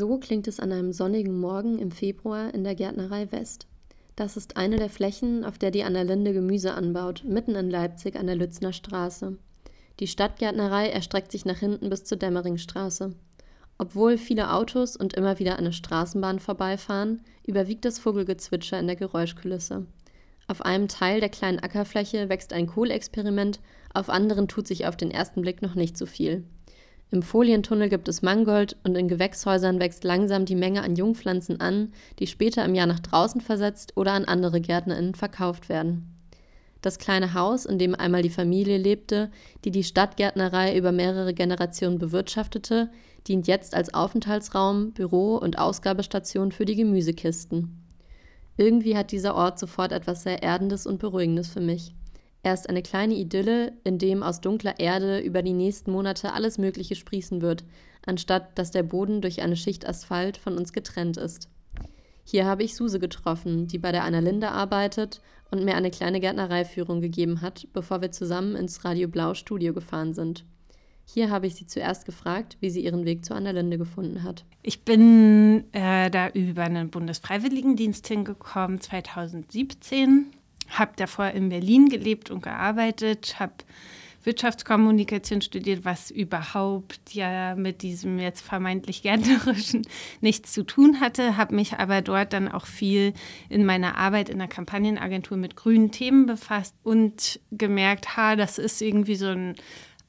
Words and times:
So 0.00 0.16
klingt 0.16 0.48
es 0.48 0.60
an 0.60 0.72
einem 0.72 0.94
sonnigen 0.94 1.38
Morgen 1.38 1.78
im 1.78 1.90
Februar 1.90 2.54
in 2.54 2.64
der 2.64 2.74
Gärtnerei 2.74 3.30
West. 3.32 3.66
Das 4.16 4.38
ist 4.38 4.56
eine 4.56 4.76
der 4.76 4.88
Flächen, 4.88 5.44
auf 5.44 5.58
der 5.58 5.70
die 5.70 5.84
Annalinde 5.84 6.32
Gemüse 6.32 6.72
anbaut, 6.72 7.22
mitten 7.26 7.54
in 7.54 7.68
Leipzig 7.68 8.16
an 8.16 8.26
der 8.26 8.34
Lützner 8.34 8.72
Straße. 8.72 9.36
Die 9.98 10.06
Stadtgärtnerei 10.06 10.88
erstreckt 10.88 11.30
sich 11.30 11.44
nach 11.44 11.58
hinten 11.58 11.90
bis 11.90 12.04
zur 12.04 12.16
Dämmeringstraße. 12.16 13.14
Obwohl 13.76 14.16
viele 14.16 14.54
Autos 14.54 14.96
und 14.96 15.12
immer 15.12 15.38
wieder 15.38 15.58
eine 15.58 15.74
Straßenbahn 15.74 16.38
vorbeifahren, 16.38 17.20
überwiegt 17.46 17.84
das 17.84 17.98
Vogelgezwitscher 17.98 18.80
in 18.80 18.86
der 18.86 18.96
Geräuschkulisse. 18.96 19.84
Auf 20.48 20.62
einem 20.62 20.88
Teil 20.88 21.20
der 21.20 21.28
kleinen 21.28 21.58
Ackerfläche 21.58 22.30
wächst 22.30 22.54
ein 22.54 22.68
Kohlexperiment, 22.68 23.60
auf 23.92 24.08
anderen 24.08 24.48
tut 24.48 24.66
sich 24.66 24.86
auf 24.86 24.96
den 24.96 25.10
ersten 25.10 25.42
Blick 25.42 25.60
noch 25.60 25.74
nicht 25.74 25.98
so 25.98 26.06
viel. 26.06 26.44
Im 27.12 27.22
Folientunnel 27.22 27.88
gibt 27.88 28.08
es 28.08 28.22
Mangold 28.22 28.76
und 28.84 28.96
in 28.96 29.08
Gewächshäusern 29.08 29.80
wächst 29.80 30.04
langsam 30.04 30.44
die 30.44 30.54
Menge 30.54 30.82
an 30.82 30.94
Jungpflanzen 30.94 31.60
an, 31.60 31.92
die 32.20 32.28
später 32.28 32.64
im 32.64 32.74
Jahr 32.74 32.86
nach 32.86 33.00
draußen 33.00 33.40
versetzt 33.40 33.96
oder 33.96 34.12
an 34.12 34.26
andere 34.26 34.60
GärtnerInnen 34.60 35.16
verkauft 35.16 35.68
werden. 35.68 36.14
Das 36.82 36.98
kleine 36.98 37.34
Haus, 37.34 37.66
in 37.66 37.78
dem 37.78 37.94
einmal 37.94 38.22
die 38.22 38.30
Familie 38.30 38.78
lebte, 38.78 39.30
die 39.64 39.72
die 39.72 39.84
Stadtgärtnerei 39.84 40.76
über 40.76 40.92
mehrere 40.92 41.34
Generationen 41.34 41.98
bewirtschaftete, 41.98 42.90
dient 43.26 43.48
jetzt 43.48 43.74
als 43.74 43.92
Aufenthaltsraum, 43.92 44.92
Büro 44.92 45.36
und 45.36 45.58
Ausgabestation 45.58 46.52
für 46.52 46.64
die 46.64 46.76
Gemüsekisten. 46.76 47.84
Irgendwie 48.56 48.96
hat 48.96 49.10
dieser 49.10 49.34
Ort 49.34 49.58
sofort 49.58 49.92
etwas 49.92 50.22
sehr 50.22 50.42
Erdendes 50.42 50.86
und 50.86 50.98
Beruhigendes 50.98 51.48
für 51.48 51.60
mich. 51.60 51.92
Er 52.42 52.54
ist 52.54 52.68
eine 52.68 52.82
kleine 52.82 53.14
Idylle, 53.14 53.72
in 53.84 53.98
dem 53.98 54.22
aus 54.22 54.40
dunkler 54.40 54.78
Erde 54.78 55.20
über 55.20 55.42
die 55.42 55.52
nächsten 55.52 55.92
Monate 55.92 56.32
alles 56.32 56.56
Mögliche 56.56 56.94
sprießen 56.94 57.42
wird, 57.42 57.64
anstatt 58.06 58.58
dass 58.58 58.70
der 58.70 58.82
Boden 58.82 59.20
durch 59.20 59.42
eine 59.42 59.56
Schicht 59.56 59.86
Asphalt 59.86 60.38
von 60.38 60.56
uns 60.56 60.72
getrennt 60.72 61.18
ist. 61.18 61.48
Hier 62.24 62.46
habe 62.46 62.62
ich 62.62 62.76
Suse 62.76 62.98
getroffen, 62.98 63.66
die 63.66 63.78
bei 63.78 63.92
der 63.92 64.04
Annalinde 64.04 64.50
arbeitet 64.50 65.20
und 65.50 65.64
mir 65.64 65.74
eine 65.74 65.90
kleine 65.90 66.20
Gärtnereiführung 66.20 67.00
gegeben 67.00 67.42
hat, 67.42 67.66
bevor 67.72 68.00
wir 68.00 68.12
zusammen 68.12 68.56
ins 68.56 68.84
Radio 68.84 69.08
Blau 69.08 69.34
Studio 69.34 69.74
gefahren 69.74 70.14
sind. 70.14 70.44
Hier 71.04 71.28
habe 71.28 71.48
ich 71.48 71.56
sie 71.56 71.66
zuerst 71.66 72.06
gefragt, 72.06 72.56
wie 72.60 72.70
sie 72.70 72.84
ihren 72.84 73.04
Weg 73.04 73.24
zur 73.24 73.36
Annalinde 73.36 73.78
gefunden 73.78 74.22
hat. 74.22 74.44
Ich 74.62 74.84
bin 74.84 75.64
äh, 75.72 76.08
da 76.08 76.28
über 76.28 76.62
einen 76.62 76.90
Bundesfreiwilligendienst 76.90 78.06
hingekommen, 78.06 78.80
2017 78.80 80.26
habe 80.70 80.92
davor 80.96 81.28
in 81.28 81.48
Berlin 81.48 81.88
gelebt 81.88 82.30
und 82.30 82.42
gearbeitet, 82.42 83.36
habe 83.38 83.52
Wirtschaftskommunikation 84.22 85.40
studiert, 85.40 85.84
was 85.84 86.10
überhaupt 86.10 87.14
ja 87.14 87.54
mit 87.54 87.80
diesem 87.82 88.18
jetzt 88.18 88.42
vermeintlich 88.42 89.02
gärtnerischen 89.02 89.82
nichts 90.20 90.52
zu 90.52 90.62
tun 90.62 91.00
hatte, 91.00 91.36
habe 91.36 91.54
mich 91.54 91.78
aber 91.78 92.02
dort 92.02 92.34
dann 92.34 92.48
auch 92.48 92.66
viel 92.66 93.14
in 93.48 93.64
meiner 93.64 93.96
Arbeit 93.96 94.28
in 94.28 94.38
der 94.38 94.48
Kampagnenagentur 94.48 95.38
mit 95.38 95.56
grünen 95.56 95.90
Themen 95.90 96.26
befasst 96.26 96.74
und 96.82 97.40
gemerkt, 97.50 98.16
ha, 98.16 98.36
das 98.36 98.58
ist 98.58 98.82
irgendwie 98.82 99.16
so 99.16 99.28
eine 99.28 99.54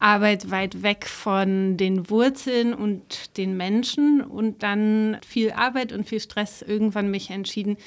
Arbeit 0.02 0.50
weit 0.50 0.82
weg 0.82 1.06
von 1.06 1.78
den 1.78 2.10
Wurzeln 2.10 2.74
und 2.74 3.38
den 3.38 3.56
Menschen 3.56 4.22
und 4.22 4.64
dann 4.64 5.18
viel 5.26 5.52
Arbeit 5.52 5.94
und 5.94 6.10
viel 6.10 6.20
Stress 6.20 6.64
irgendwann 6.64 7.12
mich 7.12 7.30
entschieden, 7.30 7.78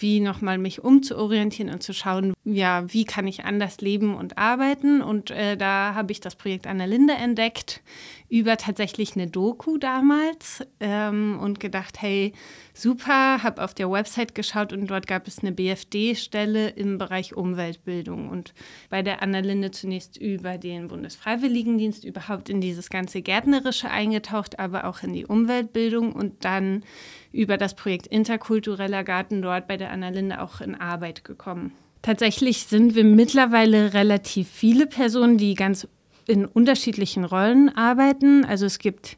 wie 0.00 0.20
nochmal 0.20 0.58
mich 0.58 0.82
umzuorientieren 0.82 1.72
und 1.72 1.82
zu 1.82 1.92
schauen, 1.92 2.34
ja, 2.44 2.84
wie 2.92 3.04
kann 3.04 3.26
ich 3.26 3.44
anders 3.44 3.80
leben 3.80 4.14
und 4.14 4.38
arbeiten. 4.38 5.02
Und 5.02 5.30
äh, 5.30 5.56
da 5.56 5.94
habe 5.94 6.12
ich 6.12 6.20
das 6.20 6.36
Projekt 6.36 6.66
Annalinde 6.66 7.14
entdeckt, 7.14 7.82
über 8.28 8.56
tatsächlich 8.56 9.16
eine 9.16 9.26
Doku 9.26 9.78
damals 9.78 10.62
ähm, 10.80 11.38
und 11.40 11.60
gedacht, 11.60 12.02
hey, 12.02 12.32
super, 12.74 13.42
habe 13.42 13.62
auf 13.62 13.74
der 13.74 13.90
Website 13.90 14.34
geschaut 14.34 14.72
und 14.72 14.86
dort 14.88 15.06
gab 15.06 15.26
es 15.26 15.38
eine 15.38 15.52
BFD-Stelle 15.52 16.68
im 16.70 16.98
Bereich 16.98 17.34
Umweltbildung 17.34 18.28
und 18.28 18.52
bei 18.90 19.02
der 19.02 19.22
Annalinde 19.22 19.70
zunächst 19.70 20.16
über 20.18 20.58
den 20.58 20.88
Bundesfreiwilligendienst 20.88 22.04
überhaupt 22.04 22.50
in 22.50 22.60
dieses 22.60 22.90
ganze 22.90 23.22
Gärtnerische 23.22 23.90
eingetaucht, 23.90 24.58
aber 24.58 24.84
auch 24.84 25.02
in 25.02 25.14
die 25.14 25.26
Umweltbildung 25.26 26.12
und 26.12 26.44
dann 26.44 26.84
über 27.32 27.56
das 27.56 27.74
Projekt 27.74 28.06
Interkultureller 28.06 29.04
Garten 29.04 29.40
dort 29.42 29.66
bei 29.66 29.76
der 29.76 29.90
Annalinde 29.90 30.42
auch 30.42 30.60
in 30.60 30.74
Arbeit 30.74 31.24
gekommen. 31.24 31.72
Tatsächlich 32.02 32.64
sind 32.64 32.94
wir 32.94 33.04
mittlerweile 33.04 33.92
relativ 33.92 34.48
viele 34.48 34.86
Personen, 34.86 35.36
die 35.36 35.54
ganz 35.54 35.88
in 36.28 36.44
unterschiedlichen 36.46 37.24
Rollen 37.24 37.74
arbeiten. 37.74 38.44
Also 38.44 38.66
es 38.66 38.78
gibt 38.78 39.16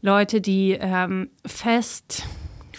Leute, 0.00 0.40
die 0.40 0.78
ähm, 0.80 1.30
fest 1.44 2.24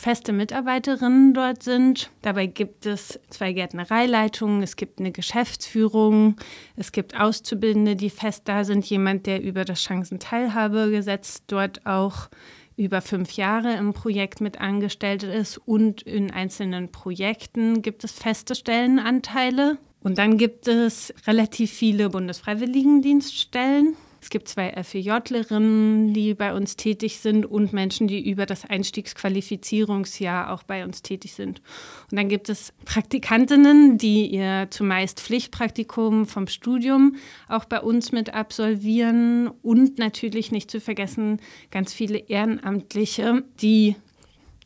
feste 0.04 0.34
Mitarbeiterinnen 0.34 1.34
dort 1.34 1.64
sind. 1.64 2.10
Dabei 2.24 2.48
gibt 2.48 2.86
es 2.86 3.22
zwei 3.30 3.54
Gärtnereileitungen, 3.54 4.62
es 4.62 4.76
gibt 4.76 5.00
eine 5.00 5.14
Geschäftsführung, 5.14 6.36
es 6.76 6.92
gibt 6.92 7.18
Auszubildende, 7.18 7.96
die 7.96 8.10
fest 8.10 8.42
da 8.46 8.66
sind, 8.66 8.86
jemand, 8.86 9.28
der 9.28 9.42
über 9.42 9.64
das 9.64 9.82
Chancenteilhabegesetz 9.82 11.44
dort 11.48 11.86
auch 11.86 12.28
über 12.76 13.02
fünf 13.02 13.34
Jahre 13.34 13.76
im 13.76 13.94
Projekt 13.94 14.42
mit 14.42 14.60
angestellt 14.60 15.24
ist 15.24 15.58
und 15.58 16.02
in 16.02 16.32
einzelnen 16.32 16.92
Projekten 16.92 17.82
gibt 17.82 18.04
es 18.04 18.12
feste 18.12 18.56
Stellenanteile. 18.56 19.78
Und 20.04 20.18
dann 20.18 20.38
gibt 20.38 20.68
es 20.68 21.14
relativ 21.26 21.72
viele 21.72 22.10
Bundesfreiwilligendienststellen. 22.10 23.96
Es 24.22 24.30
gibt 24.30 24.48
zwei 24.48 24.72
FEJlerinnen, 24.72 26.14
die 26.14 26.34
bei 26.34 26.54
uns 26.54 26.78
tätig 26.78 27.20
sind 27.20 27.46
und 27.46 27.74
Menschen, 27.74 28.08
die 28.08 28.30
über 28.30 28.46
das 28.46 28.64
Einstiegsqualifizierungsjahr 28.64 30.54
auch 30.54 30.64
bei 30.64 30.86
uns 30.86 31.02
tätig 31.02 31.34
sind. 31.34 31.62
Und 32.10 32.18
dann 32.18 32.30
gibt 32.30 32.48
es 32.48 32.74
Praktikantinnen, 32.86 33.98
die 33.98 34.28
ihr 34.28 34.68
zumeist 34.70 35.20
Pflichtpraktikum 35.20 36.26
vom 36.26 36.48
Studium 36.48 37.18
auch 37.50 37.66
bei 37.66 37.82
uns 37.82 38.14
mit 38.14 38.34
absolvieren 38.34 39.50
und 39.62 40.00
natürlich 40.00 40.54
nicht 40.54 40.72
zu 40.72 40.80
vergessen 40.80 41.42
ganz 41.70 41.92
viele 41.92 42.18
Ehrenamtliche, 42.18 43.44
die 43.62 43.98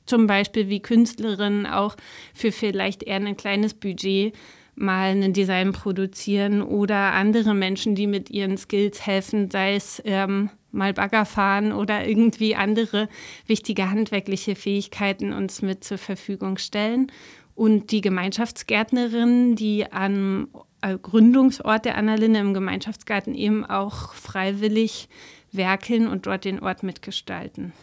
zum 0.06 0.28
Beispiel 0.28 0.70
wie 0.70 0.82
Künstlerinnen 0.82 1.66
auch 1.66 1.96
für 2.34 2.52
vielleicht 2.52 3.02
eher 3.04 3.18
ein 3.18 3.38
kleines 3.38 3.74
Budget 3.74 4.34
mal 4.78 5.10
ein 5.10 5.34
Design 5.34 5.74
produzieren 5.74 6.62
oder 6.62 7.14
andere 7.14 7.54
Menschen, 7.54 7.96
die 7.96 8.08
mit 8.08 8.30
ihren 8.30 8.58
Skills 8.58 9.06
helfen, 9.06 9.50
sei 9.50 9.76
es 9.76 10.02
ähm, 10.06 10.50
mal 10.72 10.94
Bagger 10.94 11.26
fahren 11.26 11.72
oder 11.74 12.08
irgendwie 12.08 12.56
andere 12.56 13.10
wichtige 13.48 13.90
handwerkliche 13.90 14.56
Fähigkeiten 14.56 15.34
uns 15.34 15.62
mit 15.62 15.84
zur 15.84 15.98
Verfügung 15.98 16.58
stellen. 16.58 17.12
Und 17.56 17.92
die 17.92 18.02
Gemeinschaftsgärtnerinnen, 18.02 19.56
die 19.56 19.92
am 19.92 20.50
äh, 20.82 20.96
Gründungsort 20.96 21.86
der 21.86 21.98
Annalinde 21.98 22.40
im 22.40 22.54
Gemeinschaftsgarten 22.54 23.34
eben 23.34 23.66
auch 23.66 24.14
freiwillig 24.14 25.10
werkeln 25.52 26.08
und 26.08 26.28
dort 26.28 26.46
den 26.46 26.60
Ort 26.60 26.84
mitgestalten. 26.84 27.74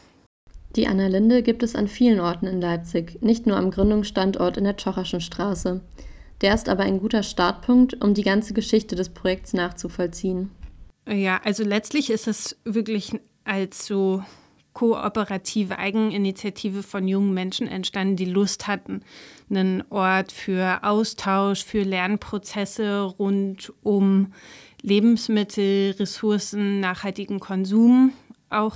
Die 0.76 0.86
Annalinde 0.86 1.42
gibt 1.42 1.64
es 1.64 1.74
an 1.74 1.88
vielen 1.88 2.20
Orten 2.20 2.46
in 2.46 2.60
Leipzig, 2.60 3.18
nicht 3.20 3.46
nur 3.46 3.56
am 3.56 3.72
Gründungsstandort 3.72 4.56
in 4.56 4.64
der 4.64 4.76
Tschocherschen 4.76 5.20
Straße. 5.20 5.80
Der 6.40 6.54
ist 6.54 6.68
aber 6.68 6.82
ein 6.82 6.98
guter 6.98 7.22
Startpunkt, 7.22 8.02
um 8.02 8.14
die 8.14 8.22
ganze 8.22 8.54
Geschichte 8.54 8.96
des 8.96 9.08
Projekts 9.08 9.52
nachzuvollziehen. 9.52 10.50
Ja, 11.08 11.40
also 11.44 11.64
letztlich 11.64 12.10
ist 12.10 12.26
es 12.26 12.56
wirklich 12.64 13.12
als 13.44 13.86
so 13.86 14.22
kooperative 14.72 15.78
Eigeninitiative 15.78 16.82
von 16.82 17.06
jungen 17.06 17.32
Menschen 17.32 17.68
entstanden, 17.68 18.16
die 18.16 18.24
Lust 18.24 18.66
hatten, 18.66 19.02
einen 19.48 19.84
Ort 19.90 20.32
für 20.32 20.82
Austausch, 20.82 21.64
für 21.64 21.82
Lernprozesse 21.82 23.02
rund 23.02 23.72
um 23.82 24.32
Lebensmittel, 24.82 25.92
Ressourcen, 25.92 26.80
nachhaltigen 26.80 27.40
Konsum 27.40 28.12
auch 28.50 28.74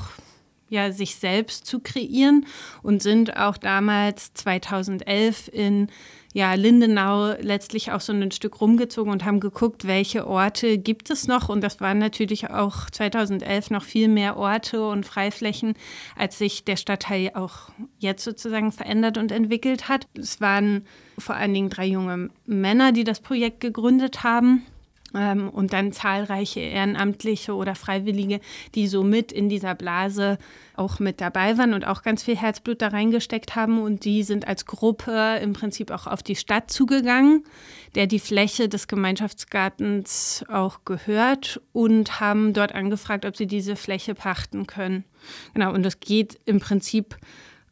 ja, 0.71 0.93
sich 0.93 1.17
selbst 1.17 1.67
zu 1.67 1.81
kreieren 1.81 2.47
und 2.83 3.03
sind 3.03 3.37
auch 3.37 3.57
damals 3.57 4.35
2011 4.35 5.49
in 5.53 5.89
ja, 6.35 6.55
Lindenau 6.55 7.33
letztlich 7.41 7.91
auch 7.93 8.01
so 8.01 8.13
ein 8.13 8.31
Stück 8.31 8.61
rumgezogen 8.61 9.11
und 9.11 9.25
haben 9.25 9.41
geguckt, 9.41 9.87
welche 9.87 10.27
Orte 10.27 10.77
gibt 10.79 11.11
es 11.11 11.27
noch. 11.27 11.49
Und 11.49 11.63
das 11.63 11.81
waren 11.81 11.99
natürlich 11.99 12.51
auch 12.51 12.91
2011 12.91 13.71
noch 13.71 13.83
viel 13.83 14.09
mehr 14.09 14.37
Orte 14.37 14.87
und 14.87 15.07
Freiflächen, 15.07 15.75
als 16.17 16.39
sich 16.39 16.65
der 16.65 16.77
Stadtteil 16.77 17.31
auch 17.35 17.71
jetzt 17.99 18.25
sozusagen 18.25 18.73
verändert 18.73 19.17
und 19.17 19.33
entwickelt 19.33 19.89
hat. 19.89 20.07
Es 20.19 20.41
waren 20.41 20.87
vor 21.19 21.35
allen 21.35 21.55
Dingen 21.55 21.71
drei 21.71 21.87
junge 21.87 22.31
Männer, 22.47 22.93
die 22.93 23.05
das 23.05 23.21
Projekt 23.21 23.61
gegründet 23.61 24.23
haben. 24.23 24.67
Ähm, 25.15 25.49
und 25.49 25.73
dann 25.73 25.93
zahlreiche 25.93 26.61
Ehrenamtliche 26.61 27.55
oder 27.55 27.75
Freiwillige, 27.75 28.41
die 28.75 28.89
so 28.89 29.03
mit 29.03 29.33
in 29.33 29.49
dieser 29.49 29.75
Blase 29.75 30.39
auch 30.77 30.99
mit 30.99 31.21
dabei 31.21 31.57
waren 31.57 31.73
und 31.75 31.87
auch 31.87 32.03
ganz 32.03 32.23
viel 32.23 32.37
Herzblut 32.37 32.83
da 32.83 32.89
reingesteckt 32.89 33.57
haben. 33.57 33.81
Und 33.81 34.05
die 34.05 34.23
sind 34.23 34.47
als 34.47 34.67
Gruppe 34.67 35.39
im 35.43 35.55
Prinzip 35.55 35.91
auch 35.91 36.07
auf 36.07 36.23
die 36.23 36.37
Stadt 36.37 36.71
zugegangen, 36.71 37.45
der 37.95 38.07
die 38.07 38.19
Fläche 38.19 38.69
des 38.69 38.87
Gemeinschaftsgartens 38.87 40.45
auch 40.49 40.85
gehört 40.85 41.61
und 41.73 42.21
haben 42.21 42.53
dort 42.53 42.75
angefragt, 42.75 43.25
ob 43.25 43.37
sie 43.37 43.47
diese 43.47 43.77
Fläche 43.77 44.15
pachten 44.15 44.67
können. 44.67 45.05
Genau, 45.55 45.73
und 45.73 45.85
es 45.87 46.01
geht 46.01 46.39
im 46.45 46.61
Prinzip 46.61 47.17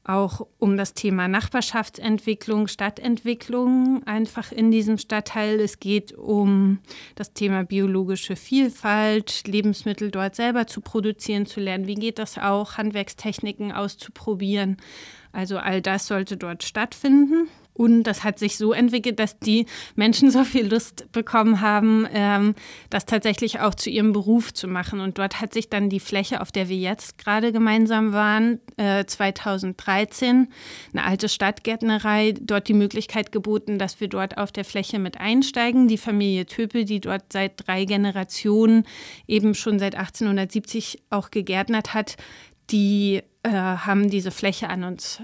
auch 0.08 0.46
um 0.58 0.76
das 0.76 0.94
Thema 0.94 1.28
Nachbarschaftsentwicklung, 1.28 2.68
Stadtentwicklung 2.68 4.02
einfach 4.06 4.52
in 4.52 4.70
diesem 4.70 4.98
Stadtteil. 4.98 5.60
Es 5.60 5.80
geht 5.80 6.12
um 6.12 6.78
das 7.14 7.32
Thema 7.32 7.64
biologische 7.64 8.36
Vielfalt, 8.36 9.42
Lebensmittel 9.46 10.10
dort 10.10 10.36
selber 10.36 10.66
zu 10.66 10.80
produzieren, 10.80 11.46
zu 11.46 11.60
lernen. 11.60 11.86
Wie 11.86 11.94
geht 11.94 12.18
das 12.18 12.38
auch, 12.38 12.76
Handwerkstechniken 12.76 13.72
auszuprobieren. 13.72 14.76
Also 15.32 15.58
all 15.58 15.82
das 15.82 16.06
sollte 16.06 16.36
dort 16.36 16.62
stattfinden. 16.62 17.48
Und 17.76 18.04
das 18.04 18.24
hat 18.24 18.38
sich 18.38 18.56
so 18.56 18.72
entwickelt, 18.72 19.18
dass 19.18 19.38
die 19.38 19.66
Menschen 19.94 20.30
so 20.30 20.44
viel 20.44 20.66
Lust 20.66 21.12
bekommen 21.12 21.60
haben, 21.60 22.06
ähm, 22.12 22.54
das 22.90 23.04
tatsächlich 23.04 23.60
auch 23.60 23.74
zu 23.74 23.90
ihrem 23.90 24.12
Beruf 24.12 24.54
zu 24.54 24.66
machen. 24.66 25.00
Und 25.00 25.18
dort 25.18 25.40
hat 25.40 25.52
sich 25.52 25.68
dann 25.68 25.90
die 25.90 26.00
Fläche, 26.00 26.40
auf 26.40 26.50
der 26.50 26.68
wir 26.68 26.76
jetzt 26.76 27.18
gerade 27.18 27.52
gemeinsam 27.52 28.12
waren, 28.12 28.60
äh, 28.76 29.04
2013, 29.04 30.48
eine 30.92 31.04
alte 31.04 31.28
Stadtgärtnerei, 31.28 32.34
dort 32.40 32.68
die 32.68 32.74
Möglichkeit 32.74 33.30
geboten, 33.30 33.78
dass 33.78 34.00
wir 34.00 34.08
dort 34.08 34.38
auf 34.38 34.52
der 34.52 34.64
Fläche 34.64 34.98
mit 34.98 35.20
einsteigen. 35.20 35.88
Die 35.88 35.98
Familie 35.98 36.46
Töpel, 36.46 36.84
die 36.84 37.00
dort 37.00 37.32
seit 37.32 37.66
drei 37.66 37.84
Generationen 37.84 38.84
eben 39.26 39.54
schon 39.54 39.78
seit 39.78 39.94
1870 39.94 41.02
auch 41.10 41.30
gegärtnert 41.30 41.92
hat, 41.92 42.16
die 42.70 43.22
äh, 43.42 43.50
haben 43.50 44.10
diese 44.10 44.30
Fläche 44.30 44.68
an 44.68 44.84
uns 44.84 45.22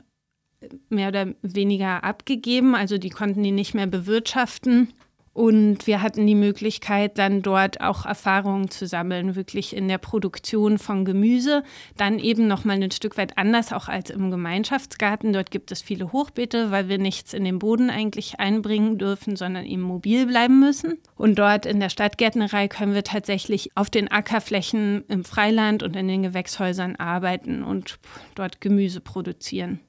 mehr 0.88 1.08
oder 1.08 1.34
weniger 1.42 2.04
abgegeben, 2.04 2.74
also 2.74 2.98
die 2.98 3.10
konnten 3.10 3.42
die 3.42 3.52
nicht 3.52 3.74
mehr 3.74 3.86
bewirtschaften. 3.86 4.92
Und 5.34 5.86
wir 5.86 6.02
hatten 6.02 6.26
die 6.26 6.34
Möglichkeit, 6.34 7.16
dann 7.16 7.40
dort 7.40 7.80
auch 7.80 8.04
Erfahrungen 8.04 8.70
zu 8.70 8.86
sammeln, 8.86 9.34
wirklich 9.34 9.74
in 9.74 9.88
der 9.88 9.96
Produktion 9.96 10.76
von 10.76 11.06
Gemüse. 11.06 11.64
Dann 11.96 12.18
eben 12.18 12.46
nochmal 12.46 12.82
ein 12.82 12.90
Stück 12.90 13.16
weit 13.16 13.38
anders 13.38 13.72
auch 13.72 13.88
als 13.88 14.10
im 14.10 14.30
Gemeinschaftsgarten. 14.30 15.32
Dort 15.32 15.50
gibt 15.50 15.72
es 15.72 15.80
viele 15.80 16.12
Hochbeete, 16.12 16.70
weil 16.70 16.90
wir 16.90 16.98
nichts 16.98 17.32
in 17.32 17.44
den 17.44 17.58
Boden 17.58 17.88
eigentlich 17.88 18.40
einbringen 18.40 18.98
dürfen, 18.98 19.36
sondern 19.36 19.64
eben 19.64 19.80
mobil 19.80 20.26
bleiben 20.26 20.60
müssen. 20.60 20.98
Und 21.16 21.38
dort 21.38 21.64
in 21.64 21.80
der 21.80 21.88
Stadtgärtnerei 21.88 22.68
können 22.68 22.94
wir 22.94 23.04
tatsächlich 23.04 23.70
auf 23.74 23.88
den 23.88 24.10
Ackerflächen 24.10 25.04
im 25.08 25.24
Freiland 25.24 25.82
und 25.82 25.96
in 25.96 26.08
den 26.08 26.22
Gewächshäusern 26.22 26.96
arbeiten 26.96 27.62
und 27.62 27.98
dort 28.34 28.60
Gemüse 28.60 29.00
produzieren. 29.00 29.80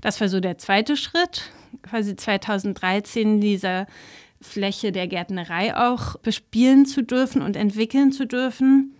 Das 0.00 0.20
war 0.20 0.28
so 0.28 0.38
der 0.38 0.58
zweite 0.58 0.96
Schritt, 0.96 1.50
quasi 1.82 2.14
2013 2.14 3.40
dieser 3.40 3.86
Fläche 4.42 4.92
der 4.92 5.08
Gärtnerei 5.08 5.76
auch 5.76 6.16
bespielen 6.16 6.86
zu 6.86 7.02
dürfen 7.02 7.42
und 7.42 7.56
entwickeln 7.56 8.12
zu 8.12 8.26
dürfen. 8.26 8.94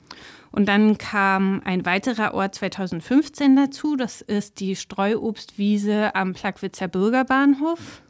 Und 0.50 0.68
dann 0.68 0.98
kam 0.98 1.62
ein 1.64 1.86
weiterer 1.86 2.34
Ort 2.34 2.54
2015 2.54 3.56
dazu, 3.56 3.96
das 3.96 4.20
ist 4.20 4.60
die 4.60 4.76
Streuobstwiese 4.76 6.14
am 6.14 6.34
Plagwitzer 6.34 6.88
Bürgerbahnhof. 6.88 8.02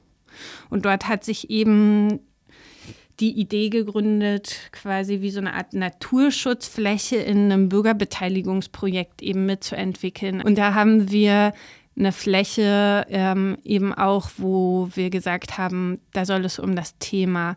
Und 0.68 0.84
dort 0.84 1.08
hat 1.08 1.24
sich 1.24 1.50
eben 1.50 2.20
die 3.20 3.38
Idee 3.38 3.68
gegründet, 3.68 4.56
quasi 4.72 5.20
wie 5.20 5.30
so 5.30 5.38
eine 5.38 5.54
Art 5.54 5.74
Naturschutzfläche 5.74 7.16
in 7.16 7.52
einem 7.52 7.68
Bürgerbeteiligungsprojekt 7.68 9.22
eben 9.22 9.46
mitzuentwickeln. 9.46 10.42
Und 10.42 10.58
da 10.58 10.74
haben 10.74 11.10
wir 11.12 11.52
eine 11.96 12.12
Fläche 12.12 13.06
ähm, 13.08 13.58
eben 13.64 13.92
auch, 13.92 14.30
wo 14.38 14.88
wir 14.94 15.10
gesagt 15.10 15.58
haben, 15.58 16.00
da 16.12 16.24
soll 16.24 16.44
es 16.44 16.58
um 16.58 16.74
das 16.74 16.98
Thema 16.98 17.56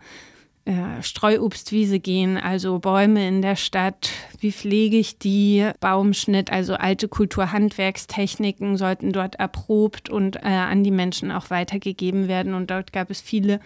äh, 0.66 1.04
Streuobstwiese 1.04 2.00
gehen, 2.00 2.38
also 2.38 2.80
Bäume 2.80 3.28
in 3.28 3.44
der 3.44 3.56
Stadt, 3.56 4.10
wie 4.40 4.52
pflege 4.52 4.98
ich 4.98 5.20
die, 5.20 5.70
Baumschnitt, 5.80 6.52
also 6.52 6.74
alte 6.74 7.08
Kulturhandwerkstechniken 7.08 8.76
sollten 8.76 9.12
dort 9.12 9.36
erprobt 9.36 10.10
und 10.10 10.38
äh, 10.38 10.48
an 10.48 10.84
die 10.84 10.90
Menschen 10.90 11.32
auch 11.32 11.52
weitergegeben 11.52 12.28
werden. 12.28 12.56
Und 12.56 12.72
dort 12.72 12.92
gab 12.94 13.12
es 13.12 13.22
viele 13.22 13.60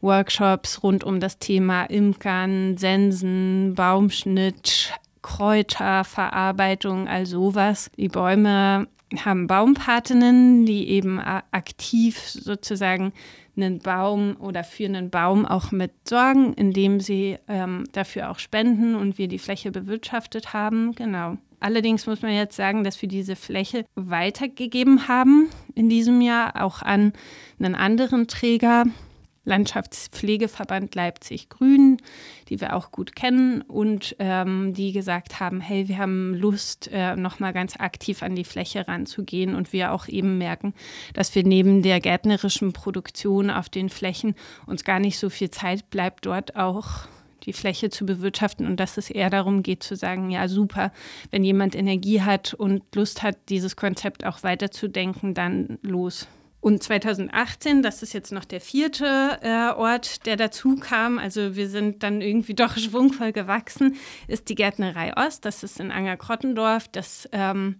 Workshops 0.00 0.82
rund 0.82 1.04
um 1.04 1.20
das 1.20 1.38
Thema 1.38 1.84
Imkern, 1.84 2.78
Sensen, 2.78 3.74
Baumschnitt, 3.74 4.94
Kräuterverarbeitung, 5.20 7.06
all 7.06 7.26
sowas. 7.26 7.90
Die 7.98 8.08
Bäume 8.08 8.88
haben 9.24 9.46
Baumpatinnen, 9.46 10.66
die 10.66 10.88
eben 10.88 11.20
aktiv 11.20 12.18
sozusagen 12.18 13.12
einen 13.56 13.78
Baum 13.78 14.36
oder 14.38 14.64
für 14.64 14.84
einen 14.84 15.10
Baum 15.10 15.46
auch 15.46 15.72
mit 15.72 15.92
sorgen, 16.08 16.52
indem 16.54 17.00
sie 17.00 17.38
ähm, 17.48 17.84
dafür 17.92 18.30
auch 18.30 18.38
spenden 18.38 18.94
und 18.94 19.16
wir 19.18 19.28
die 19.28 19.38
Fläche 19.38 19.70
bewirtschaftet 19.70 20.52
haben. 20.52 20.94
Genau. 20.94 21.38
Allerdings 21.58 22.06
muss 22.06 22.20
man 22.20 22.34
jetzt 22.34 22.56
sagen, 22.56 22.84
dass 22.84 23.00
wir 23.00 23.08
diese 23.08 23.34
Fläche 23.34 23.86
weitergegeben 23.94 25.08
haben 25.08 25.48
in 25.74 25.88
diesem 25.88 26.20
Jahr 26.20 26.62
auch 26.62 26.82
an 26.82 27.12
einen 27.58 27.74
anderen 27.74 28.28
Träger, 28.28 28.84
Landschaftspflegeverband 29.46 30.94
Leipzig 30.94 31.48
Grün, 31.48 31.96
die 32.48 32.60
wir 32.60 32.76
auch 32.76 32.90
gut 32.90 33.16
kennen 33.16 33.62
und 33.62 34.14
ähm, 34.18 34.74
die 34.74 34.92
gesagt 34.92 35.40
haben, 35.40 35.60
hey, 35.60 35.88
wir 35.88 35.98
haben 35.98 36.34
Lust, 36.34 36.90
äh, 36.92 37.16
nochmal 37.16 37.52
ganz 37.52 37.78
aktiv 37.78 38.22
an 38.22 38.34
die 38.34 38.44
Fläche 38.44 38.86
ranzugehen 38.86 39.54
und 39.54 39.72
wir 39.72 39.92
auch 39.92 40.08
eben 40.08 40.36
merken, 40.36 40.74
dass 41.14 41.34
wir 41.34 41.44
neben 41.44 41.82
der 41.82 42.00
gärtnerischen 42.00 42.72
Produktion 42.72 43.48
auf 43.50 43.68
den 43.68 43.88
Flächen 43.88 44.34
uns 44.66 44.84
gar 44.84 44.98
nicht 44.98 45.18
so 45.18 45.30
viel 45.30 45.50
Zeit 45.50 45.88
bleibt, 45.90 46.26
dort 46.26 46.56
auch 46.56 47.06
die 47.44 47.52
Fläche 47.52 47.90
zu 47.90 48.04
bewirtschaften 48.04 48.66
und 48.66 48.80
dass 48.80 48.98
es 48.98 49.08
eher 49.08 49.30
darum 49.30 49.62
geht 49.62 49.82
zu 49.82 49.94
sagen, 49.94 50.30
ja 50.30 50.48
super, 50.48 50.92
wenn 51.30 51.44
jemand 51.44 51.76
Energie 51.76 52.20
hat 52.20 52.52
und 52.52 52.82
Lust 52.94 53.22
hat, 53.22 53.36
dieses 53.48 53.76
Konzept 53.76 54.26
auch 54.26 54.42
weiterzudenken, 54.42 55.32
dann 55.32 55.78
los. 55.82 56.26
Und 56.66 56.82
2018, 56.82 57.80
das 57.80 58.02
ist 58.02 58.12
jetzt 58.12 58.32
noch 58.32 58.44
der 58.44 58.60
vierte 58.60 59.38
äh, 59.40 59.78
Ort, 59.78 60.26
der 60.26 60.36
dazu 60.36 60.74
kam, 60.74 61.16
also 61.16 61.54
wir 61.54 61.68
sind 61.68 62.02
dann 62.02 62.20
irgendwie 62.20 62.54
doch 62.54 62.76
schwungvoll 62.76 63.30
gewachsen, 63.30 63.94
ist 64.26 64.48
die 64.48 64.56
Gärtnerei 64.56 65.12
Ost. 65.16 65.44
Das 65.44 65.62
ist 65.62 65.78
in 65.78 65.92
Angerkrottendorf. 65.92 66.88
Das 66.88 67.28
ähm, 67.30 67.76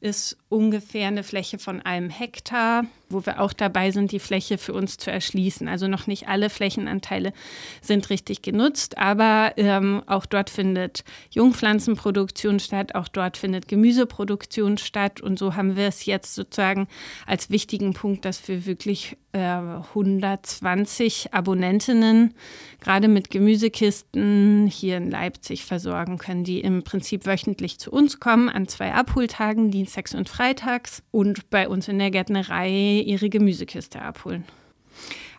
ist 0.00 0.36
ungefähr 0.48 1.08
eine 1.08 1.24
Fläche 1.24 1.58
von 1.58 1.82
einem 1.82 2.08
Hektar, 2.08 2.84
wo 3.08 3.24
wir 3.24 3.40
auch 3.40 3.52
dabei 3.52 3.90
sind, 3.90 4.12
die 4.12 4.20
Fläche 4.20 4.58
für 4.58 4.74
uns 4.74 4.96
zu 4.96 5.10
erschließen. 5.10 5.68
Also 5.68 5.88
noch 5.88 6.06
nicht 6.06 6.28
alle 6.28 6.50
Flächenanteile 6.50 7.32
sind 7.80 8.10
richtig 8.10 8.42
genutzt, 8.42 8.98
aber 8.98 9.52
ähm, 9.56 10.02
auch 10.06 10.26
dort 10.26 10.50
findet 10.50 11.04
Jungpflanzenproduktion 11.30 12.60
statt, 12.60 12.94
auch 12.94 13.08
dort 13.08 13.36
findet 13.36 13.68
Gemüseproduktion 13.68 14.78
statt. 14.78 15.20
Und 15.20 15.38
so 15.38 15.56
haben 15.56 15.76
wir 15.76 15.86
es 15.86 16.04
jetzt 16.04 16.34
sozusagen 16.34 16.86
als 17.26 17.50
wichtigen 17.50 17.92
Punkt, 17.92 18.24
dass 18.24 18.46
wir 18.48 18.66
wirklich 18.66 19.16
äh, 19.32 19.38
120 19.38 21.32
Abonnentinnen 21.32 22.34
gerade 22.80 23.08
mit 23.08 23.30
Gemüsekisten 23.30 24.66
hier 24.66 24.96
in 24.96 25.10
Leipzig 25.10 25.64
versorgen 25.64 26.18
können, 26.18 26.44
die 26.44 26.60
im 26.60 26.82
Prinzip 26.82 27.26
wöchentlich 27.26 27.78
zu 27.78 27.90
uns 27.92 28.18
kommen 28.18 28.48
an 28.48 28.66
zwei 28.66 28.94
Abholtagen, 28.94 29.70
Dienstags 29.70 30.14
und 30.14 30.28
freitags 30.36 31.02
und 31.10 31.48
bei 31.48 31.68
uns 31.68 31.88
in 31.88 31.98
der 31.98 32.10
Gärtnerei 32.10 33.02
ihre 33.04 33.30
Gemüsekiste 33.30 34.02
abholen. 34.02 34.44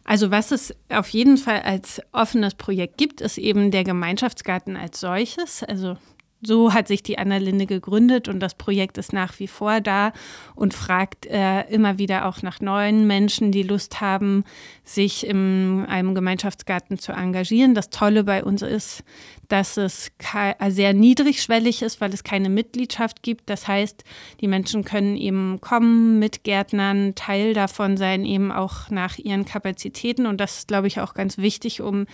Also 0.03 0.31
was 0.31 0.51
es 0.51 0.73
auf 0.89 1.09
jeden 1.09 1.37
Fall 1.37 1.61
als 1.61 2.01
offenes 2.13 2.55
Projekt 2.55 2.97
gibt, 2.97 3.21
ist 3.21 3.37
eben 3.37 3.71
der 3.71 3.83
Gemeinschaftsgarten 3.83 4.75
als 4.75 4.99
solches. 4.99 5.63
Also 5.63 5.97
so 6.41 6.73
hat 6.73 6.87
sich 6.87 7.03
die 7.03 7.17
Anna-Linde 7.17 7.65
gegründet 7.65 8.27
und 8.27 8.39
das 8.39 8.55
Projekt 8.55 8.97
ist 8.97 9.11
nach 9.11 9.39
wie 9.39 9.47
vor 9.47 9.81
da 9.81 10.13
und 10.55 10.73
fragt 10.73 11.25
äh, 11.25 11.63
immer 11.69 11.97
wieder 11.97 12.27
auch 12.27 12.41
nach 12.41 12.61
neuen 12.61 13.07
Menschen, 13.07 13.51
die 13.51 13.63
Lust 13.63 14.01
haben, 14.01 14.43
sich 14.83 15.25
in 15.25 15.85
einem 15.87 16.15
Gemeinschaftsgarten 16.15 16.99
zu 16.99 17.11
engagieren. 17.11 17.73
Das 17.73 17.89
Tolle 17.89 18.23
bei 18.23 18.43
uns 18.43 18.61
ist, 18.61 19.03
dass 19.47 19.77
es 19.77 20.11
äh, 20.33 20.71
sehr 20.71 20.93
niedrigschwellig 20.93 21.81
ist, 21.81 22.01
weil 22.01 22.13
es 22.13 22.23
keine 22.23 22.49
Mitgliedschaft 22.49 23.23
gibt. 23.23 23.49
Das 23.49 23.67
heißt, 23.67 24.03
die 24.41 24.47
Menschen 24.47 24.83
können 24.83 25.15
eben 25.15 25.61
kommen 25.61 26.19
mit 26.19 26.43
Gärtnern, 26.43 27.15
Teil 27.15 27.53
davon 27.53 27.97
sein, 27.97 28.25
eben 28.25 28.51
auch 28.51 28.89
nach 28.89 29.17
ihren 29.17 29.45
Kapazitäten. 29.45 30.25
Und 30.25 30.39
das 30.41 30.59
ist, 30.59 30.67
glaube 30.67 30.87
ich, 30.87 30.99
auch 30.99 31.13
ganz 31.13 31.37
wichtig, 31.37 31.81
um 31.81 32.05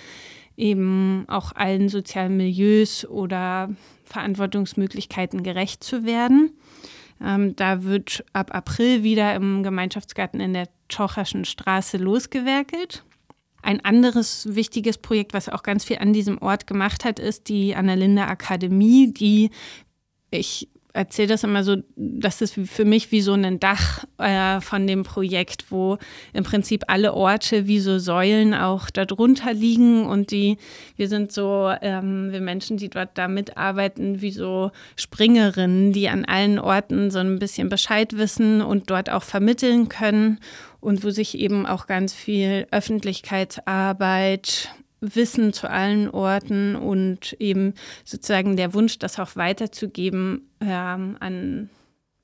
eben 0.56 1.26
auch 1.28 1.52
allen 1.54 1.90
sozialen 1.90 2.38
Milieus 2.38 3.06
oder 3.06 3.70
Verantwortungsmöglichkeiten 4.04 5.44
gerecht 5.44 5.84
zu 5.84 6.06
werden. 6.06 6.52
Ähm, 7.22 7.56
da 7.56 7.84
wird 7.84 8.24
ab 8.34 8.54
April 8.54 9.04
wieder 9.04 9.34
im 9.36 9.64
Gemeinschaftsgarten 9.64 10.40
in 10.40 10.54
der 10.54 10.68
Tschocherschen 10.90 11.46
Straße 11.46 11.98
losgewerkelt. 11.98 13.04
Ein 13.64 13.84
anderes 13.84 14.56
wichtiges 14.56 14.98
Projekt, 14.98 15.34
was 15.34 15.48
auch 15.50 15.64
ganz 15.64 15.86
viel 15.86 15.98
an 15.98 16.12
diesem 16.14 16.38
Ort 16.42 16.68
gemacht 16.68 17.06
hat, 17.06 17.18
ist 17.18 17.48
die 17.48 17.76
Annalinde 17.76 18.28
Akademie, 18.28 19.14
die 19.14 19.52
ich 20.32 20.70
erzähle 20.94 21.30
das 21.30 21.44
immer 21.44 21.64
so, 21.64 21.78
das 21.96 22.42
ist 22.42 22.54
für 22.54 22.86
mich 22.86 23.12
wie 23.12 23.22
so 23.22 23.34
ein 23.34 23.60
Dach 23.60 24.06
äh, 24.20 24.62
von 24.62 24.86
dem 24.86 25.04
Projekt, 25.04 25.72
wo 25.72 25.98
im 26.34 26.44
Prinzip 26.44 26.84
alle 26.88 27.14
Orte 27.14 27.68
wie 27.68 27.80
so 27.80 27.98
Säulen 27.98 28.54
auch 28.54 28.92
darunter 28.92 29.54
liegen 29.54 30.06
und 30.06 30.32
die, 30.32 30.58
wir 30.96 31.10
sind 31.10 31.32
so, 31.32 31.74
ähm, 31.82 32.32
wir 32.32 32.42
Menschen, 32.42 32.78
die 32.78 32.90
dort 32.90 33.18
da 33.18 33.28
mitarbeiten, 33.28 34.22
wie 34.22 34.32
so 34.32 34.72
Springerinnen, 34.96 35.94
die 35.94 36.10
an 36.10 36.26
allen 36.26 36.60
Orten 36.60 37.10
so 37.10 37.20
ein 37.20 37.40
bisschen 37.40 37.70
Bescheid 37.70 38.16
wissen 38.16 38.62
und 38.62 38.92
dort 38.92 39.10
auch 39.10 39.24
vermitteln 39.24 39.90
können 39.90 40.40
und 40.80 41.04
wo 41.04 41.10
sich 41.10 41.40
eben 41.40 41.66
auch 41.66 41.88
ganz 41.88 42.14
viel 42.14 42.68
Öffentlichkeitsarbeit 42.70 44.70
Wissen 45.04 45.54
zu 45.54 45.70
allen 45.70 46.10
Orten 46.10 46.76
und 46.76 47.34
eben 47.34 47.74
sozusagen 48.06 48.56
der 48.56 48.74
Wunsch, 48.74 49.00
das 49.00 49.20
auch 49.20 49.36
weiterzugeben, 49.36 50.50
ähm, 50.62 51.18
an 51.20 51.70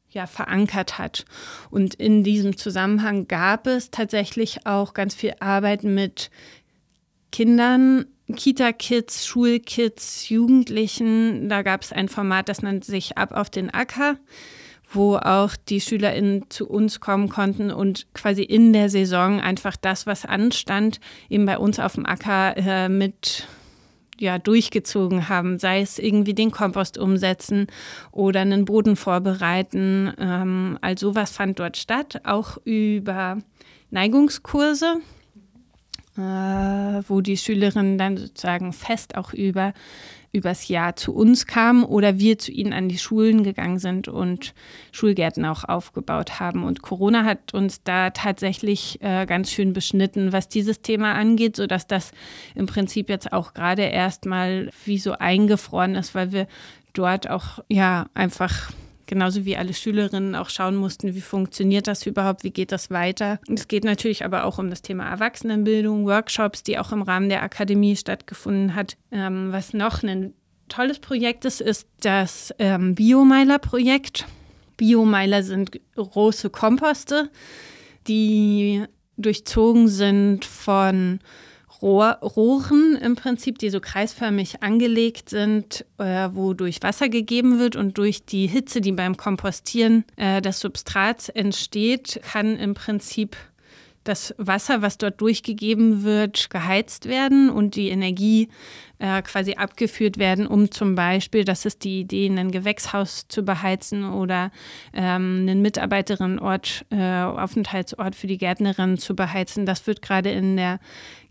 ja, 0.09 0.25
verankert 0.25 0.97
hat. 0.97 1.25
Und 1.69 1.93
in 1.95 2.23
diesem 2.23 2.57
Zusammenhang 2.57 3.27
gab 3.27 3.67
es 3.67 3.91
tatsächlich 3.91 4.65
auch 4.65 4.93
ganz 4.93 5.13
viel 5.13 5.33
Arbeit 5.39 5.83
mit 5.83 6.31
Kindern, 7.31 8.05
Kita-Kids, 8.35 9.27
Schulkids, 9.27 10.29
Jugendlichen. 10.29 11.49
Da 11.49 11.61
gab 11.61 11.83
es 11.83 11.91
ein 11.91 12.09
Format, 12.09 12.49
das 12.49 12.61
nannte 12.61 12.89
sich 12.89 13.17
Ab 13.17 13.33
auf 13.33 13.49
den 13.49 13.69
Acker 13.69 14.17
wo 14.91 15.17
auch 15.17 15.55
die 15.55 15.81
SchülerInnen 15.81 16.49
zu 16.49 16.67
uns 16.67 16.99
kommen 16.99 17.29
konnten 17.29 17.71
und 17.71 18.07
quasi 18.13 18.43
in 18.43 18.73
der 18.73 18.89
Saison 18.89 19.39
einfach 19.39 19.75
das, 19.75 20.07
was 20.07 20.25
anstand, 20.25 20.99
eben 21.29 21.45
bei 21.45 21.57
uns 21.57 21.79
auf 21.79 21.93
dem 21.93 22.05
Acker 22.05 22.57
äh, 22.57 22.89
mit 22.89 23.47
ja, 24.19 24.37
durchgezogen 24.37 25.29
haben, 25.29 25.59
sei 25.59 25.81
es 25.81 25.97
irgendwie 25.97 26.33
den 26.33 26.51
Kompost 26.51 26.97
umsetzen 26.97 27.67
oder 28.11 28.41
einen 28.41 28.65
Boden 28.65 28.95
vorbereiten. 28.95 30.11
Ähm, 30.19 30.77
all 30.81 30.97
sowas 30.97 31.31
fand 31.31 31.59
dort 31.59 31.77
statt, 31.77 32.21
auch 32.25 32.57
über 32.65 33.37
Neigungskurse, 33.91 34.97
äh, 36.17 36.21
wo 36.21 37.21
die 37.21 37.37
Schülerinnen 37.37 37.97
dann 37.97 38.17
sozusagen 38.17 38.73
fest 38.73 39.15
auch 39.15 39.33
über 39.33 39.73
übers 40.31 40.67
Jahr 40.67 40.95
zu 40.95 41.13
uns 41.13 41.47
kamen 41.47 41.83
oder 41.83 42.19
wir 42.19 42.37
zu 42.37 42.51
ihnen 42.51 42.73
an 42.73 42.89
die 42.89 42.97
Schulen 42.97 43.43
gegangen 43.43 43.79
sind 43.79 44.07
und 44.07 44.53
Schulgärten 44.91 45.45
auch 45.45 45.63
aufgebaut 45.63 46.39
haben. 46.39 46.63
Und 46.63 46.81
Corona 46.81 47.25
hat 47.25 47.53
uns 47.53 47.83
da 47.83 48.11
tatsächlich 48.11 49.01
äh, 49.01 49.25
ganz 49.25 49.51
schön 49.51 49.73
beschnitten, 49.73 50.31
was 50.31 50.47
dieses 50.47 50.81
Thema 50.81 51.13
angeht, 51.13 51.55
sodass 51.55 51.87
das 51.87 52.11
im 52.55 52.67
Prinzip 52.67 53.09
jetzt 53.09 53.33
auch 53.33 53.53
gerade 53.53 53.83
erstmal 53.83 54.69
wie 54.85 54.99
so 54.99 55.13
eingefroren 55.13 55.95
ist, 55.95 56.13
weil 56.13 56.31
wir 56.31 56.47
dort 56.93 57.29
auch 57.29 57.59
ja 57.67 58.07
einfach 58.13 58.71
genauso 59.09 59.43
wie 59.43 59.57
alle 59.57 59.73
Schülerinnen 59.73 60.35
auch 60.35 60.49
schauen 60.49 60.75
mussten, 60.75 61.15
wie 61.15 61.21
funktioniert 61.21 61.87
das 61.87 62.05
überhaupt, 62.05 62.43
wie 62.43 62.51
geht 62.51 62.71
das 62.71 62.91
weiter. 62.91 63.39
Es 63.51 63.67
geht 63.67 63.83
natürlich 63.83 64.23
aber 64.23 64.45
auch 64.45 64.59
um 64.59 64.69
das 64.69 64.83
Thema 64.83 65.09
Erwachsenenbildung, 65.09 66.05
Workshops, 66.05 66.63
die 66.63 66.77
auch 66.77 66.91
im 66.91 67.01
Rahmen 67.01 67.27
der 67.27 67.41
Akademie 67.41 67.95
stattgefunden 67.95 68.75
hat. 68.75 68.97
Ähm, 69.11 69.51
was 69.51 69.73
noch 69.73 70.03
ein 70.03 70.33
tolles 70.69 70.99
Projekt 70.99 71.43
ist, 71.43 71.59
ist 71.59 71.87
das 72.01 72.53
ähm, 72.59 72.93
Biomeiler-Projekt. 72.93 74.25
Biomeiler 74.77 75.41
sind 75.41 75.81
große 75.95 76.51
Komposte, 76.51 77.31
die 78.07 78.83
durchzogen 79.17 79.87
sind 79.87 80.45
von 80.45 81.19
Rohren 81.81 82.97
im 83.01 83.15
Prinzip, 83.15 83.57
die 83.57 83.69
so 83.69 83.79
kreisförmig 83.79 84.61
angelegt 84.61 85.29
sind, 85.29 85.85
äh, 85.97 86.29
wo 86.33 86.53
durch 86.53 86.83
Wasser 86.83 87.09
gegeben 87.09 87.59
wird 87.59 87.75
und 87.75 87.97
durch 87.97 88.25
die 88.25 88.47
Hitze, 88.47 88.81
die 88.81 88.91
beim 88.91 89.17
Kompostieren 89.17 90.03
äh, 90.17 90.41
des 90.41 90.59
Substrats 90.59 91.29
entsteht, 91.29 92.21
kann 92.23 92.57
im 92.57 92.73
Prinzip 92.73 93.37
das 94.03 94.33
Wasser, 94.37 94.81
was 94.81 94.97
dort 94.97 95.21
durchgegeben 95.21 96.03
wird, 96.03 96.49
geheizt 96.49 97.07
werden 97.07 97.49
und 97.49 97.75
die 97.75 97.89
Energie 97.89 98.49
äh, 98.97 99.21
quasi 99.21 99.53
abgeführt 99.53 100.17
werden, 100.17 100.47
um 100.47 100.71
zum 100.71 100.95
Beispiel, 100.95 101.43
das 101.43 101.65
ist 101.65 101.83
die 101.83 102.01
Idee, 102.01 102.27
ein 102.27 102.51
Gewächshaus 102.51 103.27
zu 103.27 103.43
beheizen 103.43 104.09
oder 104.09 104.51
ähm, 104.93 105.45
einen 105.47 105.61
Mitarbeiterinnenort, 105.61 106.85
äh, 106.89 107.21
Aufenthaltsort 107.21 108.15
für 108.15 108.27
die 108.27 108.37
Gärtnerin 108.37 108.97
zu 108.97 109.15
beheizen. 109.15 109.65
Das 109.65 109.85
wird 109.85 110.01
gerade 110.01 110.31
in 110.31 110.57
der 110.57 110.79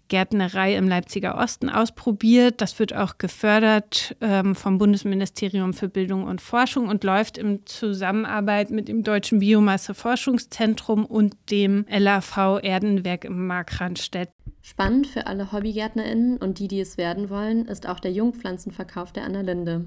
Gärtnerei 0.08 0.76
im 0.76 0.88
Leipziger 0.88 1.36
Osten 1.38 1.68
ausprobiert. 1.68 2.60
Das 2.60 2.78
wird 2.78 2.94
auch 2.94 3.18
gefördert 3.18 4.16
ähm, 4.20 4.54
vom 4.54 4.78
Bundesministerium 4.78 5.74
für 5.74 5.88
Bildung 5.88 6.24
und 6.24 6.40
Forschung 6.40 6.88
und 6.88 7.04
läuft 7.04 7.38
in 7.38 7.64
Zusammenarbeit 7.66 8.70
mit 8.70 8.88
dem 8.88 9.02
Deutschen 9.02 9.38
Biomasse-Forschungszentrum 9.38 11.04
und 11.04 11.36
dem 11.50 11.86
LAV 11.88 12.60
Erdenwerk 12.62 13.24
im 13.24 13.46
Markranstädt. 13.46 14.30
Spannend 14.62 15.06
für 15.06 15.26
alle 15.26 15.52
HobbygärtnerInnen 15.52 16.38
und 16.38 16.58
die, 16.58 16.68
die 16.68 16.80
es 16.80 16.98
werden 16.98 17.30
wollen, 17.30 17.66
ist 17.66 17.88
auch 17.88 18.00
der 18.00 18.12
Jungpflanzenverkauf 18.12 19.12
der 19.12 19.24
Anna 19.24 19.40
Linde. 19.40 19.86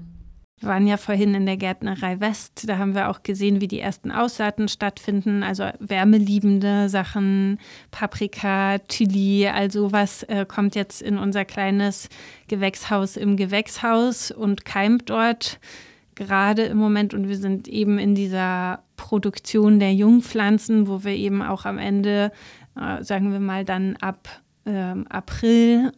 Wir 0.60 0.68
waren 0.68 0.86
ja 0.86 0.96
vorhin 0.96 1.34
in 1.34 1.44
der 1.44 1.56
Gärtnerei 1.56 2.20
West. 2.20 2.68
Da 2.68 2.78
haben 2.78 2.94
wir 2.94 3.10
auch 3.10 3.24
gesehen, 3.24 3.60
wie 3.60 3.66
die 3.66 3.80
ersten 3.80 4.12
Aussaaten 4.12 4.68
stattfinden. 4.68 5.42
Also 5.42 5.64
wärmeliebende 5.80 6.88
Sachen, 6.88 7.58
Paprika, 7.90 8.78
Chili, 8.88 9.48
all 9.48 9.72
sowas 9.72 10.22
äh, 10.24 10.46
kommt 10.46 10.76
jetzt 10.76 11.02
in 11.02 11.18
unser 11.18 11.44
kleines 11.44 12.08
Gewächshaus 12.46 13.16
im 13.16 13.36
Gewächshaus 13.36 14.30
und 14.30 14.64
keimt 14.64 15.10
dort 15.10 15.58
gerade 16.14 16.62
im 16.62 16.78
Moment. 16.78 17.12
Und 17.12 17.28
wir 17.28 17.36
sind 17.36 17.66
eben 17.66 17.98
in 17.98 18.14
dieser 18.14 18.84
Produktion 18.96 19.80
der 19.80 19.94
Jungpflanzen, 19.94 20.86
wo 20.86 21.02
wir 21.02 21.14
eben 21.14 21.42
auch 21.42 21.64
am 21.64 21.78
Ende, 21.78 22.30
äh, 22.80 23.02
sagen 23.02 23.32
wir 23.32 23.40
mal, 23.40 23.64
dann 23.64 23.96
ab 23.96 24.28
ähm, 24.64 25.06
April 25.08 25.92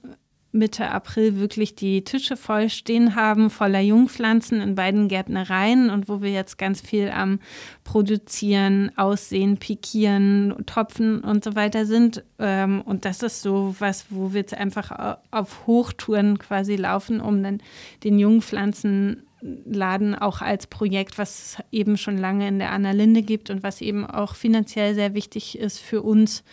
Mitte 0.55 0.91
April 0.91 1.39
wirklich 1.41 1.75
die 1.75 2.05
Tische 2.05 2.37
voll 2.37 2.71
stehen 2.71 3.17
haben, 3.17 3.51
voller 3.51 3.81
Jungpflanzen 3.81 4.61
in 4.61 4.77
beiden 4.77 5.09
Gärtnereien 5.09 5.91
und 5.91 6.09
wo 6.09 6.23
wir 6.23 6.31
jetzt 6.31 6.59
ganz 6.59 6.81
viel 6.81 7.11
am 7.11 7.41
Produzieren, 7.83 8.93
Aussehen, 8.97 9.57
Pikieren, 9.57 10.55
Topfen 10.65 11.21
und 11.21 11.43
so 11.43 11.57
weiter 11.57 11.87
sind. 11.87 12.23
Ähm, 12.39 12.83
und 12.83 13.05
das 13.05 13.25
ist 13.25 13.43
so 13.43 13.75
was, 13.81 14.07
wo 14.11 14.33
wir 14.33 14.43
jetzt 14.43 14.55
einfach 14.55 15.19
auf 15.33 15.67
Hochtouren 15.67 16.39
quasi 16.39 16.77
laufen, 16.77 17.21
um 17.21 17.43
dann 17.43 17.59
den 18.05 18.21
Jungpflanzenladen 18.21 20.15
auch 20.15 20.41
als 20.41 20.69
Projekt, 20.69 21.19
was 21.19 21.57
es 21.59 21.65
eben 21.73 21.97
schon 21.97 22.17
lange 22.17 22.47
in 22.47 22.61
der 22.61 22.71
Anna 22.71 22.93
Linde 22.93 23.23
gibt 23.23 23.51
und 23.51 23.65
was 23.65 23.81
eben 23.81 24.07
auch 24.07 24.37
finanziell 24.37 24.95
sehr 24.95 25.15
wichtig 25.15 25.59
ist 25.59 25.81
für 25.81 26.03
uns, 26.03 26.45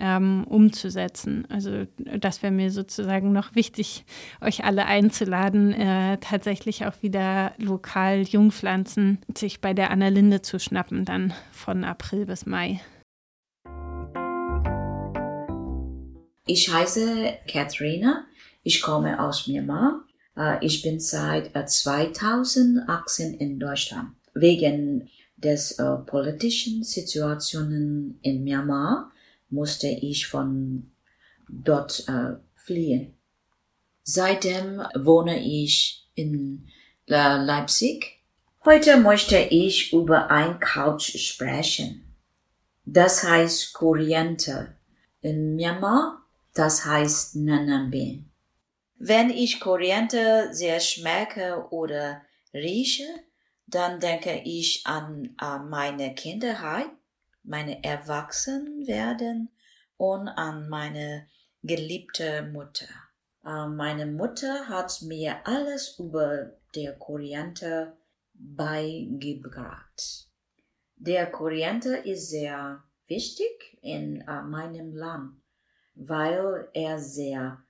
ähm, 0.00 0.44
umzusetzen. 0.44 1.46
Also 1.48 1.86
das 1.98 2.42
wäre 2.42 2.52
mir 2.52 2.70
sozusagen 2.70 3.32
noch 3.32 3.54
wichtig, 3.54 4.04
euch 4.40 4.64
alle 4.64 4.86
einzuladen, 4.86 5.72
äh, 5.72 6.18
tatsächlich 6.18 6.86
auch 6.86 7.02
wieder 7.02 7.52
lokal 7.58 8.22
Jungpflanzen 8.22 9.18
sich 9.36 9.60
bei 9.60 9.74
der 9.74 9.90
Annalinde 9.90 10.42
zu 10.42 10.58
schnappen, 10.58 11.04
dann 11.04 11.32
von 11.52 11.84
April 11.84 12.26
bis 12.26 12.46
Mai. 12.46 12.80
Ich 16.46 16.72
heiße 16.72 17.34
Katharina, 17.46 18.24
ich 18.62 18.82
komme 18.82 19.22
aus 19.22 19.46
Myanmar. 19.46 20.04
Äh, 20.36 20.64
ich 20.64 20.82
bin 20.82 20.98
seit 20.98 21.52
2018 21.70 23.34
äh, 23.34 23.36
in 23.36 23.60
Deutschland. 23.60 24.10
Wegen 24.34 25.08
des 25.36 25.72
äh, 25.78 25.96
politischen 26.06 26.82
Situationen 26.82 28.18
in 28.22 28.44
Myanmar 28.44 29.10
musste 29.50 29.88
ich 29.88 30.26
von 30.26 30.90
dort 31.48 32.08
äh, 32.08 32.36
fliehen. 32.54 33.14
Seitdem 34.02 34.82
wohne 34.94 35.40
ich 35.40 36.08
in 36.14 36.68
äh, 37.06 37.36
Leipzig. 37.36 38.20
Heute 38.64 38.98
möchte 38.98 39.38
ich 39.38 39.92
über 39.92 40.30
ein 40.30 40.60
Couch 40.60 41.16
sprechen. 41.16 42.14
Das 42.84 43.22
heißt 43.22 43.72
Koriander. 43.72 44.74
In 45.20 45.54
Myanmar, 45.54 46.22
das 46.54 46.84
heißt 46.84 47.36
Nanambe. 47.36 48.24
Wenn 48.98 49.30
ich 49.30 49.60
Koriander 49.60 50.52
sehr 50.52 50.80
schmecke 50.80 51.66
oder 51.70 52.22
rieche, 52.52 53.06
dann 53.66 54.00
denke 54.00 54.42
ich 54.44 54.86
an, 54.86 55.34
an 55.36 55.70
meine 55.70 56.14
Kinderheit 56.14 56.90
meine 57.42 57.82
Erwachsenwerden 57.82 59.50
und 59.96 60.28
an 60.28 60.68
meine 60.68 61.26
geliebte 61.62 62.42
Mutter. 62.42 62.88
Äh, 63.44 63.66
meine 63.66 64.06
Mutter 64.06 64.68
hat 64.68 65.02
mir 65.02 65.46
alles 65.46 65.98
über 65.98 66.52
der 66.74 66.98
Koriander 66.98 67.96
beigebracht. 68.34 70.28
Der 70.96 71.30
Koriander 71.30 72.04
ist 72.04 72.30
sehr 72.30 72.82
wichtig 73.06 73.78
in 73.82 74.22
uh, 74.28 74.42
meinem 74.42 74.94
Land, 74.94 75.40
weil 75.94 76.68
er 76.74 76.98
sehr 76.98 77.62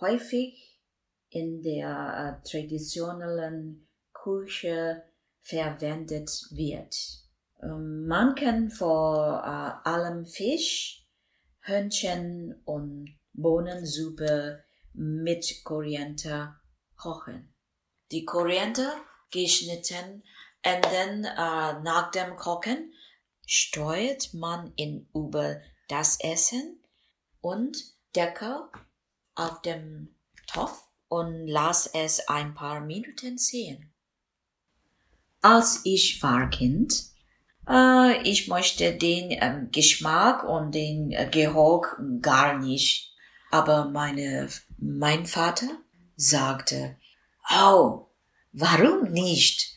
häufig 0.00 0.80
in 1.28 1.62
der 1.62 2.40
uh, 2.40 2.48
traditionellen 2.48 3.88
Küche 4.12 5.04
verwendet 5.40 6.30
wird. 6.50 7.27
Ähm, 7.62 8.06
man 8.06 8.34
kann 8.34 8.70
vor 8.70 9.42
äh, 9.44 9.88
allem 9.88 10.24
Fisch, 10.26 11.06
Hühnchen 11.60 12.60
und 12.64 13.18
Bohnensuppe 13.32 14.64
mit 14.94 15.62
Koriander 15.64 16.60
kochen. 16.96 17.54
Die 18.10 18.24
Koriander 18.24 18.96
geschnitten 19.30 20.22
und 20.64 20.84
dann 20.84 21.24
äh, 21.24 21.82
nach 21.82 22.10
dem 22.10 22.36
Kochen 22.36 22.92
steuert 23.46 24.34
man 24.34 24.72
ihn 24.76 25.08
über 25.14 25.60
das 25.88 26.20
Essen 26.20 26.82
und 27.40 27.76
Deckel 28.14 28.68
auf 29.34 29.62
dem 29.62 30.14
Topf 30.46 30.82
und 31.08 31.46
lass 31.46 31.86
es 31.86 32.28
ein 32.28 32.54
paar 32.54 32.80
Minuten 32.80 33.38
ziehen. 33.38 33.92
Als 35.40 35.80
ich 35.84 36.22
war 36.22 36.50
Kind, 36.50 37.04
ich 38.22 38.48
möchte 38.48 38.94
den 38.94 39.30
äh, 39.30 39.66
Geschmack 39.70 40.44
und 40.44 40.74
den 40.74 41.12
äh, 41.12 41.28
Geruch 41.30 41.86
gar 42.22 42.58
nicht. 42.58 43.12
Aber 43.50 43.86
meine, 43.86 44.48
mein 44.78 45.26
Vater 45.26 45.68
sagte, 46.16 46.96
oh, 47.50 48.06
warum 48.52 49.12
nicht? 49.12 49.74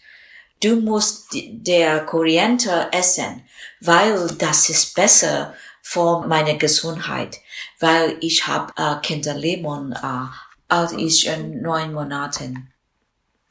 Du 0.62 0.80
musst 0.80 1.30
der 1.34 2.06
Koriander 2.06 2.90
essen, 2.94 3.44
weil 3.80 4.28
das 4.38 4.70
ist 4.70 4.94
besser 4.94 5.56
für 5.82 6.26
meine 6.28 6.58
Gesundheit, 6.58 7.40
weil 7.80 8.18
ich 8.22 8.46
habe 8.46 8.72
äh, 8.78 9.02
Kinderlemon, 9.02 9.94
äh, 9.94 10.28
als 10.68 10.94
ich 10.94 11.28
in 11.28 11.62
neun 11.62 11.94
Monaten. 11.94 12.72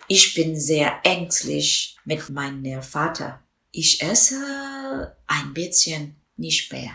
Ich 0.06 0.34
bin 0.34 0.58
sehr 0.58 1.00
ängstlich 1.04 1.96
mit 2.04 2.30
meinem 2.30 2.82
Vater. 2.82 3.40
Ich 3.72 4.02
esse 4.02 5.16
ein 5.26 5.54
bisschen 5.54 6.16
nicht 6.36 6.72
mehr. 6.72 6.92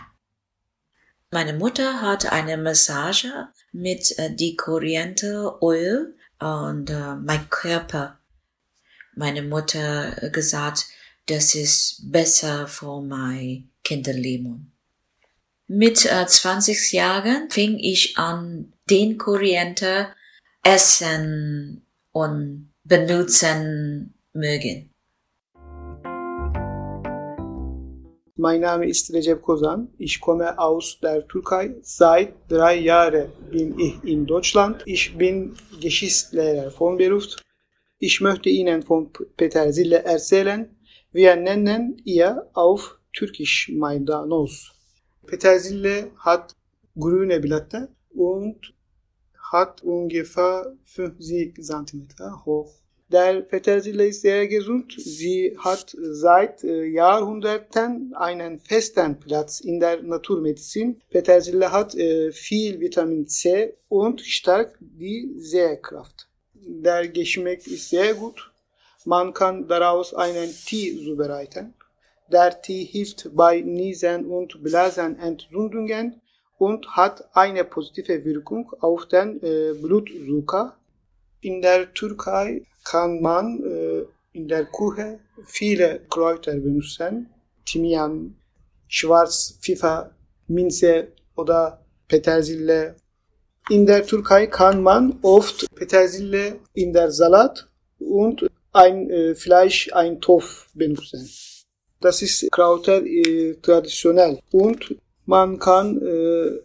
Meine 1.30 1.54
Mutter 1.54 2.02
hat 2.02 2.30
eine 2.32 2.56
Massage 2.56 3.48
mit 3.72 4.18
äh, 4.18 4.34
die 4.34 4.56
Korianderöl 4.56 6.14
und 6.38 6.90
äh, 6.90 7.14
mein 7.16 7.48
Körper. 7.50 8.18
Meine 9.14 9.42
Mutter 9.42 10.30
gesagt, 10.30 10.86
das 11.26 11.54
ist 11.54 12.10
besser 12.10 12.68
für 12.68 13.00
mein 13.00 13.70
Kinderleben. 13.82 14.72
Mit 15.66 16.04
äh, 16.04 16.26
20 16.26 16.92
Jahren 16.92 17.50
fing 17.50 17.78
ich 17.78 18.16
an, 18.18 18.72
den 18.88 19.18
Koriander 19.18 20.14
essen 20.62 21.84
und 22.12 22.72
benutzen 22.84 24.14
mögen. 24.32 24.90
Mein 28.38 28.60
Name 28.60 28.86
ist 28.86 29.10
Recep 29.14 29.40
Kozan. 29.40 29.88
Ich 29.96 30.20
komme 30.20 30.58
aus 30.58 31.00
der 31.00 31.26
Türkei. 31.26 31.74
Seit 31.80 32.34
drei 32.48 32.76
Jahren 32.76 33.32
bin 33.50 33.78
ich 33.78 34.04
in 34.04 34.26
Deutschland. 34.26 34.82
Ich 34.84 35.16
bin 35.16 35.56
Geschichtslehrer 35.80 36.70
von 36.70 36.98
Beruf. 36.98 37.36
Ich 37.98 38.20
möchte 38.20 38.50
Ihnen 38.50 38.82
von 38.82 39.10
Petersille 39.38 40.04
erzählen. 40.04 40.68
Wir 41.12 41.34
nennen 41.36 41.96
ihr 42.04 42.50
auf 42.52 42.98
Türkisch 43.14 43.70
Maydanoz. 43.74 44.70
Petersille 45.26 46.10
hat 46.18 46.52
grüne 46.94 47.40
Blätter 47.40 47.88
und 48.10 48.74
hat 49.50 49.82
ungefähr 49.82 50.76
50 50.82 51.56
cm 51.56 52.08
hoch. 52.44 52.70
Der 53.08 53.40
Petersilie 53.40 54.08
ist 54.08 54.22
sehr 54.22 54.48
gesund. 54.48 54.92
Sie 54.98 55.56
hat 55.58 55.96
seit 55.96 56.64
äh, 56.64 56.86
Jahrhunderten 56.86 58.12
einen 58.14 58.58
festen 58.58 59.20
Platz 59.20 59.60
in 59.60 59.78
der 59.78 60.02
Naturmedizin. 60.02 61.00
Petersilie 61.08 61.70
hat 61.70 61.94
äh, 61.94 62.32
viel 62.32 62.80
Vitamin 62.80 63.28
C 63.28 63.74
und 63.88 64.22
stärkt 64.22 64.76
die 64.80 65.32
Sehkraft. 65.38 66.28
Der 66.54 67.06
Geschmack 67.06 67.64
ist 67.68 67.90
sehr 67.90 68.14
gut. 68.14 68.50
Man 69.04 69.32
kann 69.32 69.68
daraus 69.68 70.12
einen 70.12 70.50
Tee 70.66 71.04
zubereiten. 71.04 71.74
Der 72.32 72.60
Tee 72.60 72.84
hilft 72.84 73.30
bei 73.36 73.60
Niesen- 73.60 74.26
und 74.26 74.60
Blasenentzündungen 74.64 76.20
und 76.58 76.88
hat 76.96 77.28
eine 77.36 77.62
positive 77.62 78.24
Wirkung 78.24 78.72
auf 78.80 79.06
den 79.06 79.40
äh, 79.44 79.74
Blutzucker. 79.80 80.76
In 81.46 81.62
der 81.62 81.94
Türkei 81.94 82.66
kann 82.82 83.22
man 83.22 83.62
äh, 83.62 84.02
in 84.32 84.48
der 84.48 84.64
Küche 84.64 85.20
viele 85.44 86.00
Kräuter 86.10 86.56
benutzen. 86.56 87.28
Thymian, 87.64 88.34
Schwarzpfeffer, 88.88 90.10
Minze 90.48 91.12
oder 91.36 91.80
Petersilie. 92.08 92.96
In 93.70 93.86
der 93.86 94.04
Türkei 94.04 94.48
kann 94.48 94.82
man 94.82 95.20
oft 95.22 95.72
Petersilie 95.76 96.58
in 96.74 96.92
der 96.92 97.12
Salat 97.12 97.68
und 98.00 98.50
ein 98.72 99.08
äh, 99.08 99.36
Fleisch, 99.36 99.92
ein 99.92 100.20
Tof 100.20 100.68
benutzen. 100.74 101.30
Das 102.00 102.22
ist 102.22 102.50
Krauter 102.50 103.06
äh, 103.06 103.54
traditionell 103.62 104.40
und 104.50 104.96
man 105.26 105.60
kann 105.60 106.02
äh, 106.02 106.58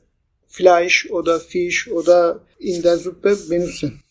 Fleisch 0.47 1.07
oder 1.11 1.39
Fisch 1.39 1.87
oder 1.87 2.41
in 2.57 2.81
der 2.81 2.97
Suppe 2.97 3.35
benutzen. 3.47 4.01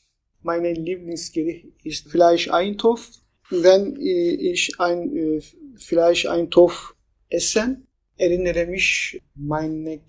Meine 0.43 0.73
Lieblingsgericht 0.73 1.67
ist 1.85 2.09
Fleisch-Eintopf. 2.09 3.11
Wenn 3.51 3.97
äh, 3.97 4.33
ich 4.53 4.79
ein 4.79 5.17
äh, 5.17 5.41
Fleisch-Eintopf 5.77 6.95
esse, 7.29 7.77
erinnere 8.17 8.67
mich 8.67 9.21
meine 9.35 10.01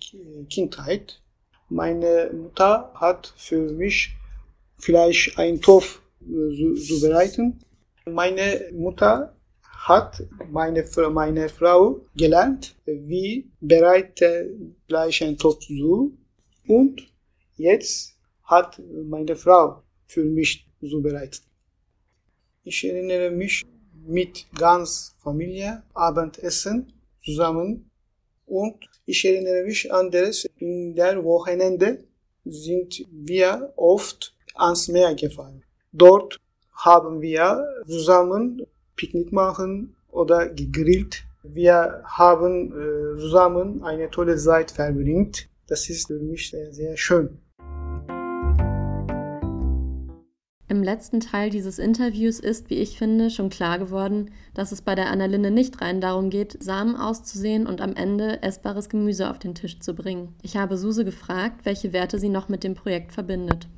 Kindheit. 0.48 1.20
Meine 1.68 2.30
Mutter 2.32 2.92
hat 2.94 3.32
für 3.36 3.72
mich 3.72 4.14
Fleisch-Eintopf 4.78 6.02
äh, 6.20 6.74
zubereiten. 6.76 7.60
Meine 8.06 8.70
Mutter 8.72 9.36
hat 9.86 10.22
meine, 10.50 10.84
meine 11.10 11.48
Frau 11.48 12.06
gelernt, 12.14 12.76
wie 12.86 13.50
bereite 13.60 14.50
Fleisch 14.86 15.22
ein 15.22 15.36
Topf 15.36 15.58
zu 15.66 16.16
und 16.68 17.02
jetzt 17.56 18.16
hat 18.44 18.80
meine 19.08 19.34
Frau 19.34 19.81
für 20.12 20.24
mich 20.24 20.66
zubereitet. 20.80 21.42
Ich 22.64 22.84
erinnere 22.84 23.30
mich 23.30 23.64
mit 24.06 24.46
ganz 24.56 25.14
Familie 25.22 25.82
Abendessen 25.94 26.92
zusammen 27.24 27.90
und 28.46 28.76
ich 29.06 29.24
erinnere 29.24 29.64
mich 29.64 29.92
an 29.92 30.10
das 30.10 30.48
in 30.58 30.94
der 30.94 31.24
Wochenende 31.24 32.04
sind 32.44 33.04
wir 33.10 33.72
oft 33.76 34.34
ans 34.54 34.88
Meer 34.88 35.14
gefahren. 35.14 35.62
Dort 35.92 36.40
haben 36.72 37.20
wir 37.20 37.64
zusammen 37.86 38.66
Picknick 38.96 39.32
machen 39.32 39.94
oder 40.10 40.48
gegrillt. 40.48 41.24
Wir 41.42 42.02
haben 42.04 42.72
äh, 42.72 43.18
zusammen 43.18 43.82
eine 43.82 44.10
tolle 44.10 44.36
Zeit 44.36 44.70
verbringt. 44.70 45.48
Das 45.66 45.88
ist 45.88 46.08
für 46.08 46.18
mich 46.18 46.50
sehr, 46.50 46.72
sehr 46.72 46.96
schön. 46.96 47.38
Im 50.72 50.82
letzten 50.82 51.20
Teil 51.20 51.50
dieses 51.50 51.78
Interviews 51.78 52.40
ist, 52.40 52.70
wie 52.70 52.76
ich 52.76 52.96
finde, 52.96 53.28
schon 53.28 53.50
klar 53.50 53.78
geworden, 53.78 54.30
dass 54.54 54.72
es 54.72 54.80
bei 54.80 54.94
der 54.94 55.10
Annalinde 55.10 55.50
nicht 55.50 55.82
rein 55.82 56.00
darum 56.00 56.30
geht, 56.30 56.56
Samen 56.62 56.96
auszusehen 56.96 57.66
und 57.66 57.82
am 57.82 57.94
Ende 57.94 58.42
essbares 58.42 58.88
Gemüse 58.88 59.28
auf 59.28 59.38
den 59.38 59.54
Tisch 59.54 59.80
zu 59.80 59.94
bringen. 59.94 60.34
Ich 60.40 60.56
habe 60.56 60.78
Suse 60.78 61.04
gefragt, 61.04 61.66
welche 61.66 61.92
Werte 61.92 62.18
sie 62.18 62.30
noch 62.30 62.48
mit 62.48 62.64
dem 62.64 62.74
Projekt 62.74 63.12
verbindet 63.12 63.68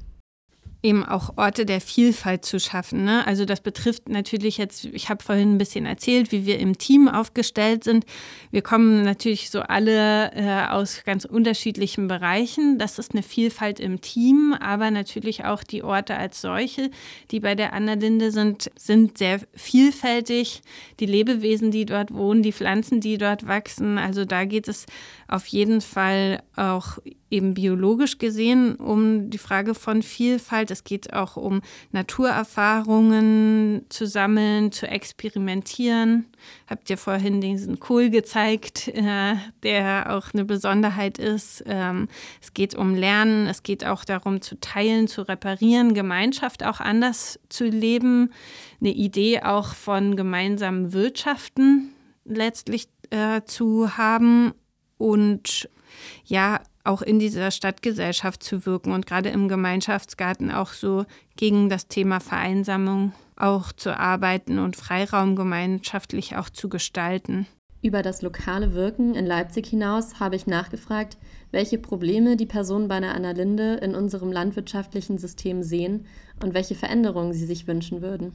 eben 0.85 1.03
auch 1.03 1.31
Orte 1.37 1.65
der 1.65 1.81
Vielfalt 1.81 2.45
zu 2.45 2.61
schaffen. 2.61 3.05
Ne? 3.05 3.27
Also 3.27 3.47
das 3.47 3.63
betrifft 3.63 4.11
natürlich 4.11 4.59
jetzt, 4.59 4.85
ich 4.85 5.09
habe 5.09 5.25
vorhin 5.25 5.55
ein 5.55 5.59
bisschen 5.59 5.87
erzählt, 5.87 6.31
wie 6.31 6.45
wir 6.45 6.59
im 6.59 6.77
Team 6.77 7.09
aufgestellt 7.09 7.85
sind. 7.85 8.05
Wir 8.51 8.61
kommen 8.61 9.03
natürlich 9.03 9.51
so 9.51 9.61
alle 9.61 10.31
äh, 10.35 10.67
aus 10.69 11.03
ganz 11.05 11.25
unterschiedlichen 11.25 12.07
Bereichen. 12.07 12.79
Das 12.79 12.99
ist 12.99 13.13
eine 13.13 13.23
Vielfalt 13.23 13.81
im 13.81 14.03
Team, 14.03 14.55
aber 14.61 14.91
natürlich 14.91 15.47
auch 15.47 15.65
die 15.65 15.83
Orte 15.83 16.17
als 16.17 16.43
solche, 16.43 16.91
die 17.31 17.41
bei 17.41 17.55
der 17.55 17.73
Annalinde 17.73 18.31
sind, 18.31 18.71
sind 18.77 19.17
sehr 19.17 19.41
vielfältig. 19.55 20.61
Die 21.01 21.07
Lebewesen, 21.07 21.71
die 21.71 21.87
dort 21.87 22.13
wohnen, 22.13 22.43
die 22.43 22.53
Pflanzen, 22.53 23.01
die 23.01 23.17
dort 23.17 23.49
wachsen. 23.49 23.97
Also 23.97 24.27
da 24.27 24.45
geht 24.45 24.69
es 24.69 24.85
auf 25.29 25.47
jeden 25.47 25.81
Fall 25.81 26.43
auch 26.57 26.99
eben 27.31 27.55
biologisch 27.55 28.19
gesehen 28.19 28.77
um 28.77 29.31
die 29.31 29.39
Frage 29.39 29.75
von 29.75 30.03
Vielfalt 30.03 30.71
Es 30.71 30.85
geht 30.85 31.13
auch 31.13 31.37
um 31.37 31.63
Naturerfahrungen 31.93 33.87
zu 33.89 34.07
sammeln, 34.07 34.73
zu 34.73 34.87
experimentieren. 34.87 36.27
Habt 36.67 36.91
ihr 36.91 36.99
vorhin 36.99 37.41
diesen 37.41 37.81
Kohl 37.81 38.11
gezeigt, 38.11 38.89
äh, 38.89 39.35
der 39.63 40.15
auch 40.15 40.33
eine 40.33 40.45
Besonderheit 40.45 41.19
ist. 41.19 41.65
Ähm, 41.67 42.09
es 42.41 42.55
geht 42.55 42.75
um 42.75 42.95
Lernen, 42.95 43.47
es 43.47 43.63
geht 43.63 43.85
auch 43.85 44.05
darum 44.05 44.41
zu 44.41 44.61
teilen, 44.61 45.09
zu 45.09 45.23
reparieren, 45.23 45.95
Gemeinschaft 45.95 46.65
auch 46.65 46.81
anders 46.81 47.41
zu 47.49 47.65
leben. 47.65 48.33
Eine 48.81 48.93
Idee 48.93 49.43
auch 49.43 49.75
von 49.75 50.17
gemeinsamen 50.17 50.93
Wirtschaften 50.93 51.91
letztlich 52.25 52.89
äh, 53.11 53.43
zu 53.45 53.97
haben 53.97 54.53
und 54.99 55.69
ja, 56.25 56.61
auch 56.85 57.03
in 57.03 57.19
dieser 57.19 57.51
Stadtgesellschaft 57.51 58.43
zu 58.43 58.67
wirken 58.67 58.93
und 58.93 59.07
gerade 59.07 59.31
im 59.31 59.49
Gemeinschaftsgarten 59.49 60.51
auch 60.51 60.73
so 60.73 61.07
gegen 61.37 61.69
das 61.69 61.89
Thema 61.89 62.21
Vereinsamung 62.21 63.13
auch 63.37 63.73
zu 63.73 63.99
arbeiten 63.99 64.59
und 64.59 64.77
Freiraum 64.77 65.35
gemeinschaftlich 65.35 66.37
auch 66.37 66.51
zu 66.51 66.69
gestalten. 66.69 67.47
Über 67.83 68.03
das 68.03 68.23
lokale 68.23 68.73
Wirken 68.73 69.15
in 69.15 69.27
Leipzig 69.27 69.67
hinaus 69.67 70.21
habe 70.21 70.37
ich 70.37 70.47
nachgefragt, 70.47 71.19
welche 71.51 71.79
Probleme 71.79 72.37
die 72.37 72.47
Personen 72.47 72.89
bei 72.89 72.95
einer 72.95 73.15
Annalinde 73.15 73.75
in 73.75 73.95
unserem 73.95 74.33
landwirtschaftlichen 74.33 75.19
System 75.19 75.63
sehen 75.63 76.07
und 76.43 76.55
welche 76.55 76.75
Veränderungen 76.75 77.35
sie 77.35 77.45
sich 77.45 77.67
wünschen 77.67 78.01
würden. 78.01 78.35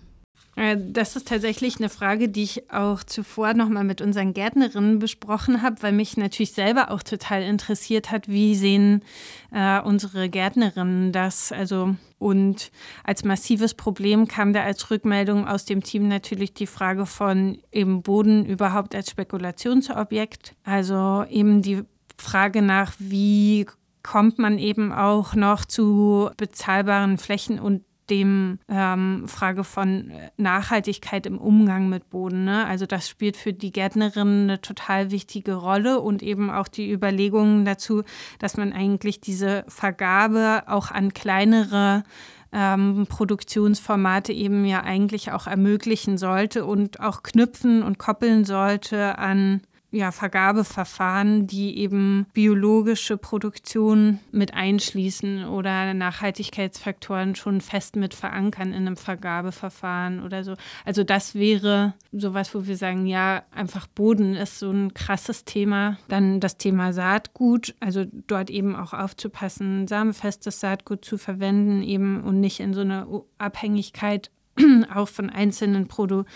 Äh, 0.60 0.78
das 0.78 1.16
ist 1.16 1.28
tatsächlich 1.30 1.78
eine 1.78 1.90
Frage, 1.90 2.28
die 2.28 2.44
ich 2.44 2.72
auch 2.72 3.04
zuvor 3.04 3.54
nochmal 3.54 3.86
mit 3.86 4.02
unseren 4.02 4.34
Gärtnerinnen 4.34 5.00
besprochen 5.00 5.62
habe, 5.62 5.82
weil 5.82 5.94
mich 5.94 6.18
natürlich 6.18 6.52
selber 6.52 6.92
auch 6.92 7.02
total 7.02 7.44
interessiert 7.44 8.12
hat, 8.12 8.28
wie 8.28 8.56
sehen 8.56 9.04
äh, 9.52 9.80
unsere 9.80 10.30
Gärtnerinnen 10.30 11.12
das. 11.12 11.52
Also 11.52 11.96
und 12.18 12.72
als 13.06 13.24
massives 13.24 13.74
Problem 13.74 14.28
kam 14.28 14.52
da 14.52 14.64
als 14.64 14.92
Rückmeldung 14.92 15.48
aus 15.48 15.64
dem 15.64 15.82
Team 15.82 16.10
natürlich 16.10 16.54
die 16.54 16.68
Frage 16.68 17.06
von 17.06 17.60
eben 17.72 18.02
Boden 18.02 18.46
überhaupt 18.46 18.94
als 18.94 19.10
Spekulationsobjekt. 19.10 20.56
Also 20.66 21.24
eben 21.30 21.62
die 21.62 21.84
Frage 22.18 22.62
nach, 22.62 22.94
wie 23.00 23.66
kommt 24.04 24.40
man 24.40 24.58
eben 24.58 24.92
auch 24.92 25.36
noch 25.36 25.64
zu 25.64 26.30
bezahlbaren 26.36 27.18
Flächen 27.18 27.60
und 27.60 27.84
dem 28.10 28.60
ähm, 28.68 29.28
Frage 29.28 29.64
von 29.64 30.12
Nachhaltigkeit 30.38 31.26
im 31.26 31.38
Umgang 31.38 31.90
mit 31.90 32.10
Boden. 32.10 32.46
Ne? 32.46 32.66
Also 32.66 32.86
das 32.86 33.08
spielt 33.08 33.38
für 33.38 33.54
die 33.54 33.72
Gärtnerin 33.72 34.44
eine 34.44 34.62
total 34.62 35.12
wichtige 35.12 35.56
Rolle 35.56 36.00
und 36.00 36.24
eben 36.24 36.50
auch 36.50 36.68
die 36.68 36.92
Überlegungen 36.92 37.66
dazu, 37.66 38.04
dass 38.40 38.58
man 38.58 38.74
eigentlich 38.74 39.22
diese 39.22 39.64
Vergabe 39.68 40.64
auch 40.68 40.92
an 40.92 41.14
kleinere 41.14 42.04
ähm, 42.52 43.06
Produktionsformate 43.08 44.34
eben 44.34 44.66
ja 44.66 44.82
eigentlich 44.82 45.32
auch 45.32 45.48
ermöglichen 45.48 46.18
sollte 46.18 46.66
und 46.66 47.00
auch 47.00 47.24
knüpfen 47.24 47.84
und 47.84 48.00
koppeln 48.00 48.44
sollte 48.46 49.18
an 49.18 49.62
ja, 49.92 50.12
Vergabeverfahren, 50.12 51.48
die 51.48 51.80
eben 51.80 52.28
biologische 52.34 53.18
Produktion 53.18 54.20
mit 54.32 54.54
einschließen 54.54 55.46
oder 55.46 55.94
Nachhaltigkeitsfaktoren 55.96 57.36
schon 57.36 57.60
fest 57.60 57.96
mit 57.96 58.14
verankern 58.14 58.70
in 58.70 58.86
einem 58.86 58.98
Vergabeverfahren 58.98 60.24
oder 60.24 60.44
so. 60.44 60.54
Also 60.86 61.04
das 61.04 61.34
wäre 61.34 61.94
sowas, 62.12 62.54
wo 62.54 62.68
wir 62.68 62.78
sagen, 62.78 63.08
ja, 63.08 63.44
einfach 63.52 63.88
Boden 63.88 64.36
ist 64.36 64.60
so 64.60 64.70
ein 64.70 64.94
krasses 64.94 65.44
Thema. 65.44 65.98
Dann 66.08 66.40
das 66.40 66.58
Thema 66.58 66.94
Saatgut, 66.94 67.74
also 67.80 68.06
dort 68.28 68.52
eben 68.52 68.76
auch 68.76 68.94
aufzupassen, 68.94 69.88
samenfestes 69.88 70.60
Saatgut 70.60 71.04
zu 71.04 71.18
verwenden 71.18 71.82
eben 71.82 72.22
und 72.22 72.40
nicht 72.40 72.60
in 72.60 72.76
so 72.76 72.82
eine 72.82 73.08
Abhängigkeit 73.40 74.30
auch 74.94 75.08
von 75.08 75.30
einzelnen 75.32 75.88
Produkten 75.88 76.32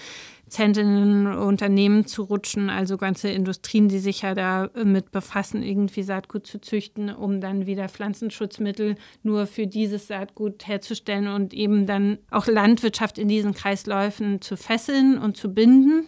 Produzentinnen 0.53 1.35
Unternehmen 1.35 2.05
zu 2.05 2.21
rutschen, 2.21 2.69
also 2.69 2.97
ganze 2.97 3.29
Industrien, 3.29 3.87
die 3.87 3.97
sich 3.97 4.21
ja 4.21 4.35
damit 4.35 5.11
befassen, 5.11 5.63
irgendwie 5.63 6.03
Saatgut 6.03 6.45
zu 6.45 6.61
züchten, 6.61 7.09
um 7.09 7.41
dann 7.41 7.65
wieder 7.65 7.89
Pflanzenschutzmittel 7.89 8.95
nur 9.23 9.47
für 9.47 9.65
dieses 9.65 10.07
Saatgut 10.07 10.67
herzustellen 10.67 11.27
und 11.27 11.55
eben 11.55 11.87
dann 11.87 12.19
auch 12.29 12.45
Landwirtschaft 12.45 13.17
in 13.17 13.27
diesen 13.27 13.55
Kreisläufen 13.55 14.41
zu 14.41 14.55
fesseln 14.55 15.17
und 15.17 15.37
zu 15.37 15.51
binden 15.51 16.07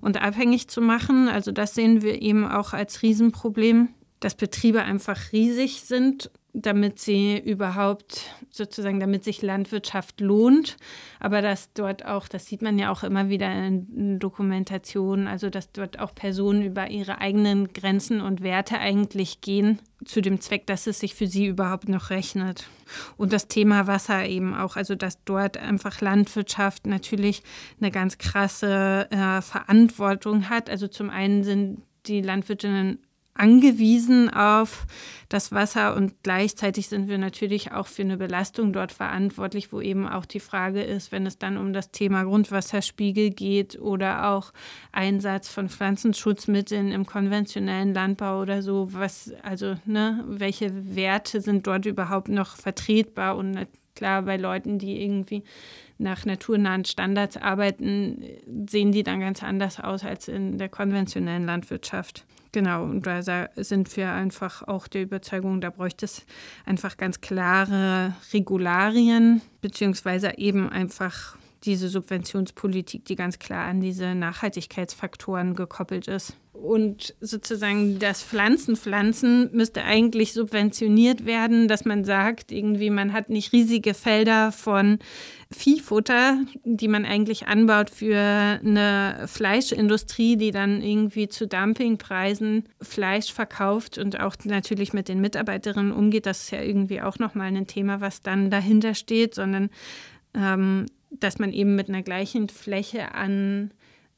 und 0.00 0.20
abhängig 0.20 0.66
zu 0.66 0.80
machen. 0.80 1.28
Also 1.28 1.52
das 1.52 1.76
sehen 1.76 2.02
wir 2.02 2.20
eben 2.20 2.48
auch 2.48 2.72
als 2.72 3.00
Riesenproblem, 3.02 3.90
dass 4.18 4.34
Betriebe 4.34 4.82
einfach 4.82 5.30
riesig 5.30 5.82
sind 5.82 6.32
damit 6.56 7.00
sie 7.00 7.36
überhaupt 7.36 8.30
sozusagen, 8.48 9.00
damit 9.00 9.24
sich 9.24 9.42
Landwirtschaft 9.42 10.20
lohnt. 10.20 10.76
Aber 11.18 11.42
dass 11.42 11.72
dort 11.72 12.06
auch, 12.06 12.28
das 12.28 12.46
sieht 12.46 12.62
man 12.62 12.78
ja 12.78 12.92
auch 12.92 13.02
immer 13.02 13.28
wieder 13.28 13.52
in 13.52 14.20
Dokumentationen, 14.20 15.26
also 15.26 15.50
dass 15.50 15.72
dort 15.72 15.98
auch 15.98 16.14
Personen 16.14 16.62
über 16.62 16.88
ihre 16.88 17.20
eigenen 17.20 17.72
Grenzen 17.72 18.20
und 18.20 18.42
Werte 18.42 18.78
eigentlich 18.78 19.40
gehen, 19.40 19.80
zu 20.04 20.20
dem 20.20 20.40
Zweck, 20.40 20.66
dass 20.66 20.86
es 20.86 21.00
sich 21.00 21.14
für 21.16 21.26
sie 21.26 21.46
überhaupt 21.46 21.88
noch 21.88 22.10
rechnet. 22.10 22.68
Und 23.16 23.32
das 23.32 23.48
Thema 23.48 23.88
Wasser 23.88 24.24
eben 24.24 24.54
auch, 24.54 24.76
also 24.76 24.94
dass 24.94 25.24
dort 25.24 25.56
einfach 25.56 26.00
Landwirtschaft 26.00 26.86
natürlich 26.86 27.42
eine 27.80 27.90
ganz 27.90 28.18
krasse 28.18 29.08
äh, 29.10 29.40
Verantwortung 29.42 30.48
hat. 30.50 30.70
Also 30.70 30.86
zum 30.86 31.10
einen 31.10 31.42
sind 31.42 31.82
die 32.06 32.20
Landwirtinnen 32.20 32.98
angewiesen 33.34 34.30
auf 34.30 34.86
das 35.28 35.50
Wasser 35.50 35.96
und 35.96 36.22
gleichzeitig 36.22 36.88
sind 36.88 37.08
wir 37.08 37.18
natürlich 37.18 37.72
auch 37.72 37.88
für 37.88 38.02
eine 38.02 38.16
Belastung 38.16 38.72
dort 38.72 38.92
verantwortlich, 38.92 39.72
wo 39.72 39.80
eben 39.80 40.06
auch 40.06 40.24
die 40.24 40.40
Frage 40.40 40.82
ist, 40.82 41.10
wenn 41.10 41.26
es 41.26 41.38
dann 41.38 41.56
um 41.56 41.72
das 41.72 41.90
Thema 41.90 42.22
Grundwasserspiegel 42.22 43.30
geht 43.30 43.80
oder 43.80 44.28
auch 44.28 44.52
Einsatz 44.92 45.48
von 45.48 45.68
Pflanzenschutzmitteln 45.68 46.92
im 46.92 47.06
konventionellen 47.06 47.92
Landbau 47.92 48.40
oder 48.40 48.62
so, 48.62 48.88
was 48.92 49.32
also 49.42 49.74
ne, 49.84 50.24
welche 50.28 50.94
Werte 50.94 51.40
sind 51.40 51.66
dort 51.66 51.86
überhaupt 51.86 52.28
noch 52.28 52.56
vertretbar 52.56 53.36
und 53.36 53.66
klar 53.96 54.22
bei 54.22 54.36
Leuten, 54.36 54.78
die 54.78 55.02
irgendwie 55.02 55.42
nach 55.98 56.24
naturnahen 56.24 56.84
Standards 56.84 57.36
arbeiten, 57.36 58.24
sehen 58.68 58.92
die 58.92 59.02
dann 59.02 59.20
ganz 59.20 59.42
anders 59.42 59.80
aus 59.80 60.04
als 60.04 60.28
in 60.28 60.58
der 60.58 60.68
konventionellen 60.68 61.46
Landwirtschaft. 61.46 62.24
Genau, 62.54 62.84
und 62.84 63.04
da 63.04 63.48
sind 63.56 63.96
wir 63.96 64.12
einfach 64.12 64.62
auch 64.62 64.86
der 64.86 65.02
Überzeugung, 65.02 65.60
da 65.60 65.70
bräuchte 65.70 66.04
es 66.04 66.24
einfach 66.64 66.96
ganz 66.96 67.20
klare 67.20 68.14
Regularien, 68.32 69.42
beziehungsweise 69.60 70.38
eben 70.38 70.68
einfach 70.68 71.36
diese 71.66 71.88
Subventionspolitik, 71.88 73.04
die 73.04 73.16
ganz 73.16 73.38
klar 73.38 73.66
an 73.66 73.80
diese 73.80 74.14
Nachhaltigkeitsfaktoren 74.14 75.54
gekoppelt 75.54 76.08
ist. 76.08 76.36
Und 76.52 77.14
sozusagen 77.20 77.98
das 77.98 78.22
Pflanzenpflanzen 78.22 79.50
müsste 79.52 79.82
eigentlich 79.82 80.32
subventioniert 80.32 81.26
werden, 81.26 81.66
dass 81.66 81.84
man 81.84 82.04
sagt, 82.04 82.52
irgendwie 82.52 82.90
man 82.90 83.12
hat 83.12 83.28
nicht 83.28 83.52
riesige 83.52 83.92
Felder 83.92 84.52
von 84.52 85.00
Viehfutter, 85.50 86.38
die 86.64 86.88
man 86.88 87.04
eigentlich 87.04 87.48
anbaut 87.48 87.90
für 87.90 88.16
eine 88.16 89.24
Fleischindustrie, 89.26 90.36
die 90.36 90.52
dann 90.52 90.80
irgendwie 90.80 91.28
zu 91.28 91.48
Dumpingpreisen 91.48 92.64
Fleisch 92.80 93.32
verkauft 93.32 93.98
und 93.98 94.20
auch 94.20 94.36
natürlich 94.44 94.92
mit 94.92 95.08
den 95.08 95.20
Mitarbeiterinnen 95.20 95.92
umgeht. 95.92 96.24
Das 96.24 96.44
ist 96.44 96.50
ja 96.52 96.62
irgendwie 96.62 97.02
auch 97.02 97.18
nochmal 97.18 97.48
ein 97.48 97.66
Thema, 97.66 98.00
was 98.00 98.22
dann 98.22 98.48
dahinter 98.48 98.94
steht, 98.94 99.34
sondern 99.34 99.70
ähm, 100.34 100.86
dass 101.20 101.38
man 101.38 101.52
eben 101.52 101.74
mit 101.74 101.88
einer 101.88 102.02
gleichen 102.02 102.48
Fläche 102.48 103.14
an 103.14 103.72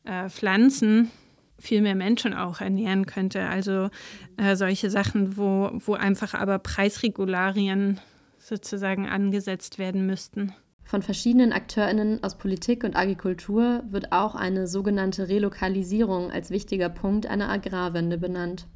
äh, 0.04 0.28
Pflanzen 0.28 1.10
viel 1.58 1.80
mehr 1.80 1.94
Menschen 1.94 2.34
auch 2.34 2.60
ernähren 2.60 3.06
könnte. 3.06 3.46
Also 3.46 3.88
äh, 4.36 4.56
solche 4.56 4.90
Sachen, 4.90 5.36
wo, 5.36 5.70
wo 5.72 5.94
einfach 5.94 6.34
aber 6.34 6.58
Preisregularien 6.58 8.00
sozusagen 8.38 9.08
angesetzt 9.08 9.78
werden 9.78 10.06
müssten. 10.06 10.52
Von 10.84 11.02
verschiedenen 11.02 11.52
AkteurInnen 11.52 12.22
aus 12.22 12.38
Politik 12.38 12.84
und 12.84 12.94
Agrikultur 12.94 13.82
wird 13.90 14.12
auch 14.12 14.36
eine 14.36 14.68
sogenannte 14.68 15.28
Relokalisierung 15.28 16.30
als 16.30 16.50
wichtiger 16.50 16.88
Punkt 16.88 17.26
einer 17.26 17.48
Agrarwende 17.48 18.18
benannt. 18.18 18.68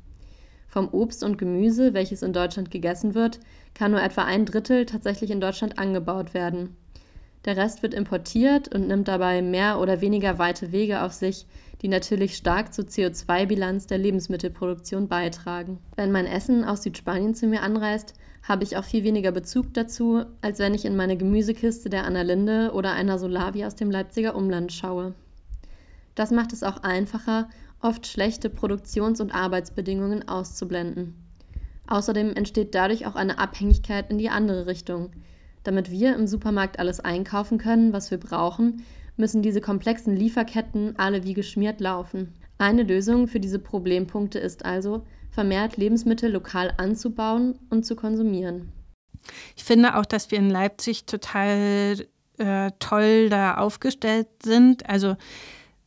Vom 0.66 0.88
Obst 0.88 1.22
und 1.22 1.38
Gemüse, 1.38 1.94
welches 1.94 2.22
in 2.22 2.33
Deutschland 2.33 2.72
gegessen 2.72 3.14
wird, 3.14 3.38
kann 3.74 3.92
nur 3.92 4.02
etwa 4.02 4.24
ein 4.24 4.44
Drittel 4.44 4.87
tatsächlich 4.87 5.30
in 5.30 5.40
Deutschland 5.40 5.78
angebaut 5.78 6.35
werden. 6.35 6.76
Der 7.44 7.57
Rest 7.57 7.83
wird 7.83 7.94
importiert 7.94 8.74
und 8.74 8.88
nimmt 8.88 9.09
dabei 9.09 9.40
mehr 9.40 9.81
oder 9.81 10.00
weniger 10.00 10.38
weite 10.38 10.72
Wege 10.72 11.03
auf 11.03 11.12
sich, 11.12 11.46
die 11.81 11.88
natürlich 11.88 12.37
stark 12.37 12.74
zur 12.74 12.85
CO2-Bilanz 12.85 13.87
der 13.87 13.98
Lebensmittelproduktion 13.98 15.09
beitragen. 15.09 15.79
Wenn 15.96 16.12
mein 16.12 16.26
Essen 16.26 16.64
aus 16.64 16.83
Südspanien 16.83 17.35
zu 17.35 17.46
mir 17.46 17.62
anreist, 17.62 18.12
habe 18.42 18.64
ich 18.64 18.76
auch 18.76 18.85
viel 18.85 19.05
weniger 19.05 19.33
Bezug 19.33 19.72
dazu, 19.72 20.24
als 20.42 20.59
wenn 20.59 20.74
ich 20.74 20.85
in 20.85 20.96
meine 20.96 21.16
Gemüsekiste 21.16 21.88
der 21.88 22.05
Annalinde 22.05 22.72
oder 22.74 22.92
einer 22.92 23.18
Solavi 23.18 23.64
aus 23.64 23.74
dem 23.74 23.90
Leipziger 23.90 24.35
Umland 24.35 24.72
schaue. 24.72 25.14
Das 26.14 26.31
macht 26.31 26.53
es 26.53 26.62
auch 26.62 26.83
einfacher, 26.83 27.48
oft 27.81 28.07
schlechte 28.07 28.50
Produktions- 28.50 29.20
und 29.20 29.35
Arbeitsbedingungen 29.35 30.29
auszublenden. 30.29 31.14
Außerdem 31.87 32.35
entsteht 32.35 32.74
dadurch 32.74 33.07
auch 33.07 33.16
eine 33.16 33.38
Abhängigkeit 33.38 34.11
in 34.11 34.18
die 34.18 34.29
andere 34.29 34.66
Richtung, 34.66 35.11
Damit 35.62 35.90
wir 35.90 36.14
im 36.14 36.27
Supermarkt 36.27 36.79
alles 36.79 37.01
einkaufen 37.01 37.59
können, 37.59 37.92
was 37.92 38.11
wir 38.11 38.18
brauchen, 38.18 38.85
müssen 39.16 39.42
diese 39.42 39.61
komplexen 39.61 40.16
Lieferketten 40.16 40.99
alle 40.99 41.25
wie 41.25 41.35
geschmiert 41.35 41.81
laufen. 41.81 42.35
Eine 42.59 42.83
Lösung 42.83 43.29
für 43.29 43.40
diese 43.40 43.59
Problempunkte 43.59 44.38
ist 44.38 44.64
also, 44.64 45.05
vermehrt 45.31 45.77
Lebensmittel 45.77 46.31
lokal 46.31 46.75
anzubauen 46.77 47.59
und 47.70 47.85
zu 47.87 47.96
konsumieren. 47.96 48.73
Ich 49.57 49.64
finde 49.64 49.96
auch, 49.96 50.07
dass 50.07 50.31
wir 50.31 50.38
in 50.38 50.51
Leipzig 50.51 51.05
total 51.05 52.07
äh, 52.38 52.70
toll 52.79 53.29
da 53.29 53.55
aufgestellt 53.59 54.29
sind. 54.42 54.88
Also 54.88 55.16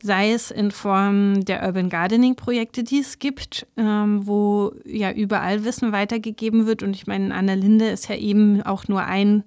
sei 0.04 0.32
es 0.32 0.50
in 0.50 0.70
Form 0.70 1.46
der 1.46 1.64
Urban 1.64 1.88
Gardening 1.88 2.36
Projekte, 2.36 2.84
die 2.84 3.00
es 3.00 3.18
gibt, 3.18 3.66
ähm, 3.78 4.26
wo 4.26 4.74
ja 4.84 5.10
überall 5.10 5.64
Wissen 5.64 5.92
weitergegeben 5.92 6.66
wird. 6.66 6.82
Und 6.82 6.94
ich 6.94 7.06
meine, 7.06 7.34
Anna 7.34 7.54
Linde 7.54 7.86
ist 7.86 8.10
ja 8.10 8.14
eben 8.14 8.60
auch 8.60 8.86
nur 8.86 9.02
ein 9.02 9.44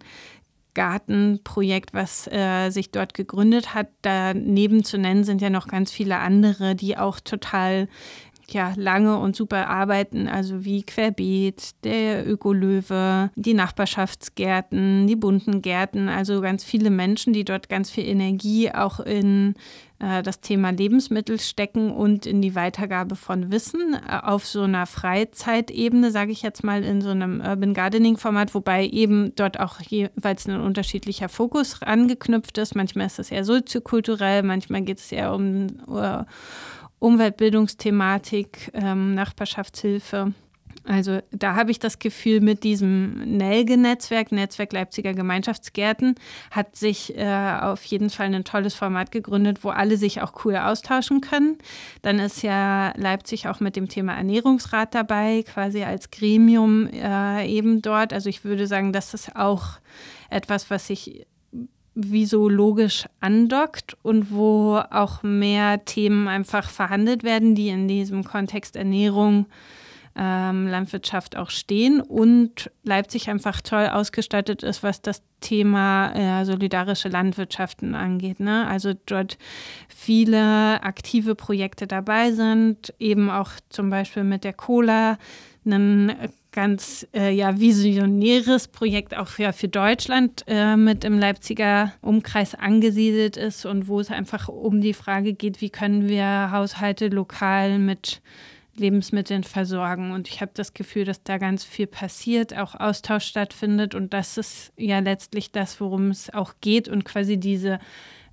Gartenprojekt, 0.73 1.93
was 1.93 2.27
äh, 2.31 2.71
sich 2.71 2.89
dort 2.89 3.13
gegründet 3.13 3.75
hat. 3.75 3.89
Daneben 4.01 4.83
zu 4.83 4.97
nennen 4.97 5.23
sind 5.23 5.43
ja 5.43 5.51
noch 5.51 5.67
ganz 5.67 5.91
viele 5.91 6.17
andere, 6.17 6.73
die 6.73 6.97
auch 6.97 7.19
total 7.19 7.87
ja, 8.49 8.73
lange 8.77 9.17
und 9.17 9.35
super 9.35 9.67
arbeiten, 9.67 10.27
also 10.27 10.63
wie 10.63 10.83
Querbeet, 10.83 11.83
der 11.83 12.25
Ökolöwe, 12.27 13.29
die 13.35 13.53
Nachbarschaftsgärten, 13.53 15.05
die 15.05 15.17
bunten 15.17 15.61
Gärten, 15.61 16.07
also 16.07 16.39
ganz 16.39 16.63
viele 16.63 16.89
Menschen, 16.89 17.33
die 17.33 17.43
dort 17.43 17.67
ganz 17.67 17.91
viel 17.91 18.05
Energie 18.05 18.71
auch 18.71 19.01
in 19.01 19.55
äh, 19.99 20.23
das 20.23 20.39
Thema 20.39 20.69
Lebensmittel 20.69 21.39
stecken 21.39 21.91
und 21.91 22.25
in 22.25 22.41
die 22.41 22.55
Weitergabe 22.55 23.15
von 23.15 23.51
Wissen 23.51 23.95
äh, 23.95 24.19
auf 24.23 24.45
so 24.45 24.61
einer 24.61 24.85
Freizeitebene, 24.85 26.11
sage 26.11 26.31
ich 26.31 26.41
jetzt 26.41 26.63
mal, 26.63 26.83
in 26.83 27.01
so 27.01 27.09
einem 27.09 27.41
Urban 27.41 27.73
Gardening 27.73 28.17
Format, 28.17 28.53
wobei 28.53 28.87
eben 28.87 29.33
dort 29.35 29.59
auch 29.59 29.81
jeweils 29.81 30.47
ein 30.47 30.61
unterschiedlicher 30.61 31.29
Fokus 31.29 31.81
angeknüpft 31.81 32.57
ist. 32.59 32.75
Manchmal 32.75 33.07
ist 33.07 33.19
es 33.19 33.31
eher 33.31 33.43
soziokulturell, 33.43 34.43
manchmal 34.43 34.83
geht 34.83 34.99
es 34.99 35.11
eher 35.11 35.33
um 35.33 35.67
uh, 35.87 36.23
Umweltbildungsthematik, 36.99 38.71
ähm, 38.73 39.13
Nachbarschaftshilfe. 39.13 40.33
Also 40.87 41.19
da 41.31 41.55
habe 41.55 41.71
ich 41.71 41.79
das 41.79 41.99
Gefühl, 41.99 42.39
mit 42.39 42.63
diesem 42.63 43.37
Nelge-Netzwerk, 43.37 44.31
Netzwerk 44.31 44.71
Leipziger 44.71 45.13
Gemeinschaftsgärten, 45.13 46.15
hat 46.49 46.77
sich 46.77 47.17
äh, 47.17 47.57
auf 47.61 47.83
jeden 47.83 48.09
Fall 48.09 48.33
ein 48.33 48.43
tolles 48.45 48.73
Format 48.73 49.11
gegründet, 49.11 49.63
wo 49.65 49.69
alle 49.69 49.97
sich 49.97 50.21
auch 50.21 50.45
cool 50.45 50.55
austauschen 50.55 51.19
können. 51.19 51.57
Dann 52.03 52.19
ist 52.19 52.41
ja 52.41 52.93
Leipzig 52.95 53.49
auch 53.49 53.59
mit 53.59 53.75
dem 53.75 53.89
Thema 53.89 54.13
Ernährungsrat 54.13 54.95
dabei, 54.95 55.43
quasi 55.43 55.83
als 55.83 56.09
Gremium 56.09 56.87
äh, 56.87 57.45
eben 57.47 57.81
dort. 57.81 58.13
Also 58.13 58.29
ich 58.29 58.45
würde 58.45 58.65
sagen, 58.65 58.93
das 58.93 59.13
ist 59.13 59.35
auch 59.35 59.79
etwas, 60.29 60.69
was 60.69 60.87
sich 60.87 61.25
wie 61.99 62.27
so 62.27 62.47
logisch 62.47 63.05
andockt 63.21 63.97
und 64.03 64.31
wo 64.31 64.77
auch 64.91 65.23
mehr 65.23 65.83
Themen 65.83 66.27
einfach 66.27 66.69
verhandelt 66.69 67.23
werden, 67.23 67.55
die 67.55 67.69
in 67.69 67.87
diesem 67.87 68.23
Kontext 68.23 68.75
Ernährung, 68.75 69.47
ähm, 70.15 70.67
Landwirtschaft 70.67 71.35
auch 71.35 71.49
stehen 71.49 71.99
und 72.01 72.71
Leipzig 72.83 73.29
einfach 73.29 73.61
toll 73.61 73.87
ausgestattet 73.87 74.61
ist, 74.61 74.83
was 74.83 75.01
das 75.01 75.23
Thema 75.41 76.11
äh, 76.13 76.45
solidarische 76.45 77.09
Landwirtschaften 77.09 77.95
angeht. 77.95 78.39
Ne? 78.39 78.67
Also 78.67 78.93
dort 79.07 79.39
viele 79.87 80.83
aktive 80.83 81.33
Projekte 81.33 81.87
dabei 81.87 82.31
sind, 82.31 82.93
eben 82.99 83.31
auch 83.31 83.51
zum 83.69 83.89
Beispiel 83.89 84.23
mit 84.23 84.43
der 84.43 84.53
Cola 84.53 85.17
ein 85.65 86.15
ganz 86.57 87.05
äh, 87.13 87.29
ja, 87.29 87.59
visionäres 87.59 88.67
Projekt 88.67 89.15
auch 89.15 89.37
ja, 89.37 89.51
für 89.51 89.67
Deutschland 89.67 90.43
äh, 90.47 90.75
mit 90.75 91.03
im 91.03 91.19
Leipziger 91.19 91.93
Umkreis 92.01 92.55
angesiedelt 92.55 93.37
ist 93.37 93.67
und 93.67 93.87
wo 93.87 93.99
es 93.99 94.09
einfach 94.09 94.47
um 94.47 94.81
die 94.81 94.95
Frage 94.95 95.33
geht, 95.35 95.61
wie 95.61 95.69
können 95.69 96.09
wir 96.09 96.49
Haushalte 96.49 97.09
lokal 97.09 97.77
mit 97.77 98.23
Lebensmitteln 98.75 99.43
versorgen. 99.43 100.11
Und 100.11 100.29
ich 100.29 100.41
habe 100.41 100.49
das 100.55 100.73
Gefühl, 100.73 101.05
dass 101.05 101.21
da 101.21 101.37
ganz 101.37 101.63
viel 101.63 101.85
passiert, 101.85 102.57
auch 102.57 102.73
Austausch 102.73 103.25
stattfindet. 103.25 103.93
Und 103.93 104.15
das 104.15 104.39
ist 104.39 104.73
ja 104.77 104.97
letztlich 104.97 105.51
das, 105.51 105.79
worum 105.79 106.09
es 106.09 106.33
auch 106.33 106.55
geht 106.59 106.89
und 106.89 107.05
quasi 107.05 107.37
diese 107.37 107.77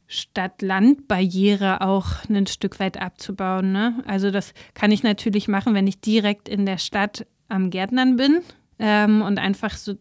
Stadt-Land-Barriere 0.07 1.83
auch 1.83 2.07
ein 2.31 2.47
Stück 2.47 2.81
weit 2.81 2.99
abzubauen. 2.99 3.73
Ne? 3.73 4.03
Also 4.07 4.31
das 4.31 4.55
kann 4.73 4.93
ich 4.93 5.03
natürlich 5.03 5.47
machen, 5.47 5.75
wenn 5.75 5.87
ich 5.87 6.01
direkt 6.01 6.49
in 6.49 6.65
der 6.65 6.79
Stadt 6.79 7.27
am 7.49 7.71
Gärtnern 7.71 8.17
bin 8.17 8.43
ähm, 8.79 9.23
und 9.23 9.39
einfach 9.39 9.77
so 9.77 9.95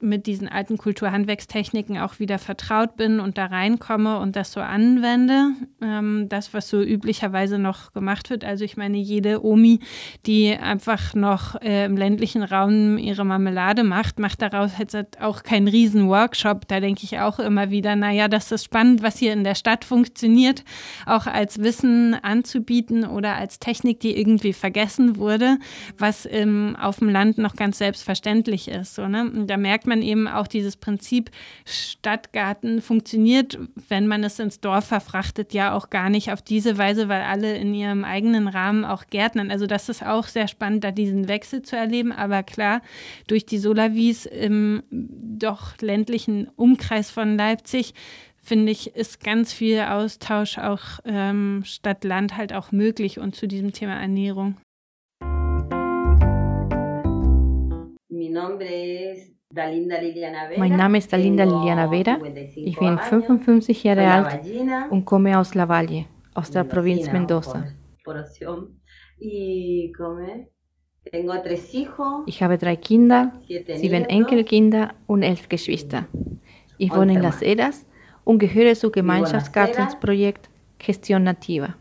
mit 0.00 0.26
diesen 0.26 0.48
alten 0.48 0.78
Kulturhandwerkstechniken 0.78 1.98
auch 1.98 2.18
wieder 2.18 2.38
vertraut 2.38 2.96
bin 2.96 3.20
und 3.20 3.38
da 3.38 3.46
reinkomme 3.46 4.18
und 4.18 4.36
das 4.36 4.52
so 4.52 4.60
anwende. 4.60 5.50
Ähm, 5.82 6.28
das, 6.28 6.54
was 6.54 6.68
so 6.68 6.82
üblicherweise 6.82 7.58
noch 7.58 7.92
gemacht 7.92 8.30
wird. 8.30 8.44
Also 8.44 8.64
ich 8.64 8.76
meine, 8.76 8.96
jede 8.96 9.44
Omi, 9.44 9.80
die 10.26 10.56
einfach 10.56 11.14
noch 11.14 11.60
äh, 11.60 11.84
im 11.84 11.96
ländlichen 11.96 12.42
Raum 12.42 12.98
ihre 12.98 13.24
Marmelade 13.24 13.84
macht, 13.84 14.18
macht 14.18 14.42
daraus 14.42 14.72
jetzt 14.78 15.20
auch 15.20 15.42
keinen 15.42 15.68
riesen 15.68 16.08
Workshop. 16.08 16.66
Da 16.68 16.80
denke 16.80 17.04
ich 17.04 17.18
auch 17.18 17.38
immer 17.38 17.70
wieder, 17.70 17.96
naja, 17.96 18.28
das 18.28 18.50
ist 18.52 18.64
spannend, 18.64 19.02
was 19.02 19.18
hier 19.18 19.32
in 19.32 19.44
der 19.44 19.54
Stadt 19.54 19.84
funktioniert, 19.84 20.64
auch 21.06 21.26
als 21.26 21.58
Wissen 21.58 22.14
anzubieten 22.14 23.04
oder 23.04 23.34
als 23.36 23.58
Technik, 23.58 24.00
die 24.00 24.18
irgendwie 24.18 24.52
vergessen 24.52 25.16
wurde, 25.16 25.58
was 25.98 26.26
ähm, 26.30 26.76
auf 26.80 26.98
dem 26.98 27.08
Land 27.08 27.38
noch 27.38 27.56
ganz 27.56 27.78
selbstverständlich 27.78 28.68
ist. 28.68 28.94
So, 28.94 29.08
ne? 29.08 29.30
Und 29.30 29.48
da 29.48 29.56
merkt 29.56 29.86
man 29.90 30.00
eben 30.00 30.26
auch 30.26 30.46
dieses 30.46 30.78
Prinzip 30.78 31.30
Stadtgarten 31.66 32.80
funktioniert, 32.80 33.58
wenn 33.88 34.06
man 34.06 34.24
es 34.24 34.38
ins 34.38 34.60
Dorf 34.60 34.86
verfrachtet, 34.86 35.52
ja 35.52 35.74
auch 35.74 35.90
gar 35.90 36.08
nicht 36.08 36.32
auf 36.32 36.40
diese 36.40 36.78
Weise, 36.78 37.10
weil 37.10 37.20
alle 37.20 37.56
in 37.56 37.74
ihrem 37.74 38.04
eigenen 38.04 38.48
Rahmen 38.48 38.86
auch 38.86 39.08
gärtnern. 39.08 39.50
Also 39.50 39.66
das 39.66 39.90
ist 39.90 40.02
auch 40.02 40.26
sehr 40.26 40.48
spannend, 40.48 40.84
da 40.84 40.90
diesen 40.90 41.28
Wechsel 41.28 41.60
zu 41.60 41.76
erleben. 41.76 42.12
Aber 42.12 42.42
klar, 42.42 42.80
durch 43.26 43.44
die 43.44 43.58
Solavis 43.58 44.24
im 44.24 44.82
doch 44.90 45.76
ländlichen 45.80 46.48
Umkreis 46.56 47.10
von 47.10 47.36
Leipzig 47.36 47.92
finde 48.42 48.72
ich, 48.72 48.96
ist 48.96 49.22
ganz 49.22 49.52
viel 49.52 49.80
Austausch 49.80 50.58
auch 50.58 51.00
ähm, 51.04 51.62
Stadt-Land 51.64 52.36
halt 52.36 52.52
auch 52.52 52.72
möglich 52.72 53.18
und 53.18 53.34
zu 53.34 53.46
diesem 53.46 53.72
Thema 53.72 54.00
Ernährung. 54.00 54.56
Mi 58.08 58.28
nombre 58.28 59.12
es 59.12 59.39
mein 59.52 60.76
Name 60.76 60.98
ist 60.98 61.12
Dalinda 61.12 61.44
Liliana 61.44 61.88
Vera. 61.88 62.18
Ich 62.54 62.78
bin 62.78 62.98
55 62.98 63.82
Jahre 63.82 64.06
alt 64.08 64.40
und 64.90 65.04
komme 65.04 65.36
aus 65.36 65.54
La 65.54 65.68
Valle, 65.68 66.04
aus 66.34 66.50
der 66.50 66.64
Provinz 66.64 67.10
Mendoza. 67.10 67.64
Ich 72.26 72.42
habe 72.42 72.58
drei 72.58 72.76
Kinder, 72.76 73.32
sieben 73.48 74.04
Enkelkinder 74.04 74.94
und 75.06 75.22
elf 75.22 75.48
Geschwister. 75.48 76.06
Ich 76.78 76.94
wohne 76.94 77.14
in 77.14 77.22
Las 77.22 77.40
Heras 77.40 77.86
und 78.24 78.38
gehöre 78.38 78.74
zum 78.74 78.92
Gemeinschaftsgartensprojekt 78.92 80.48
Gestión 80.78 81.24
Nativa. 81.24 81.74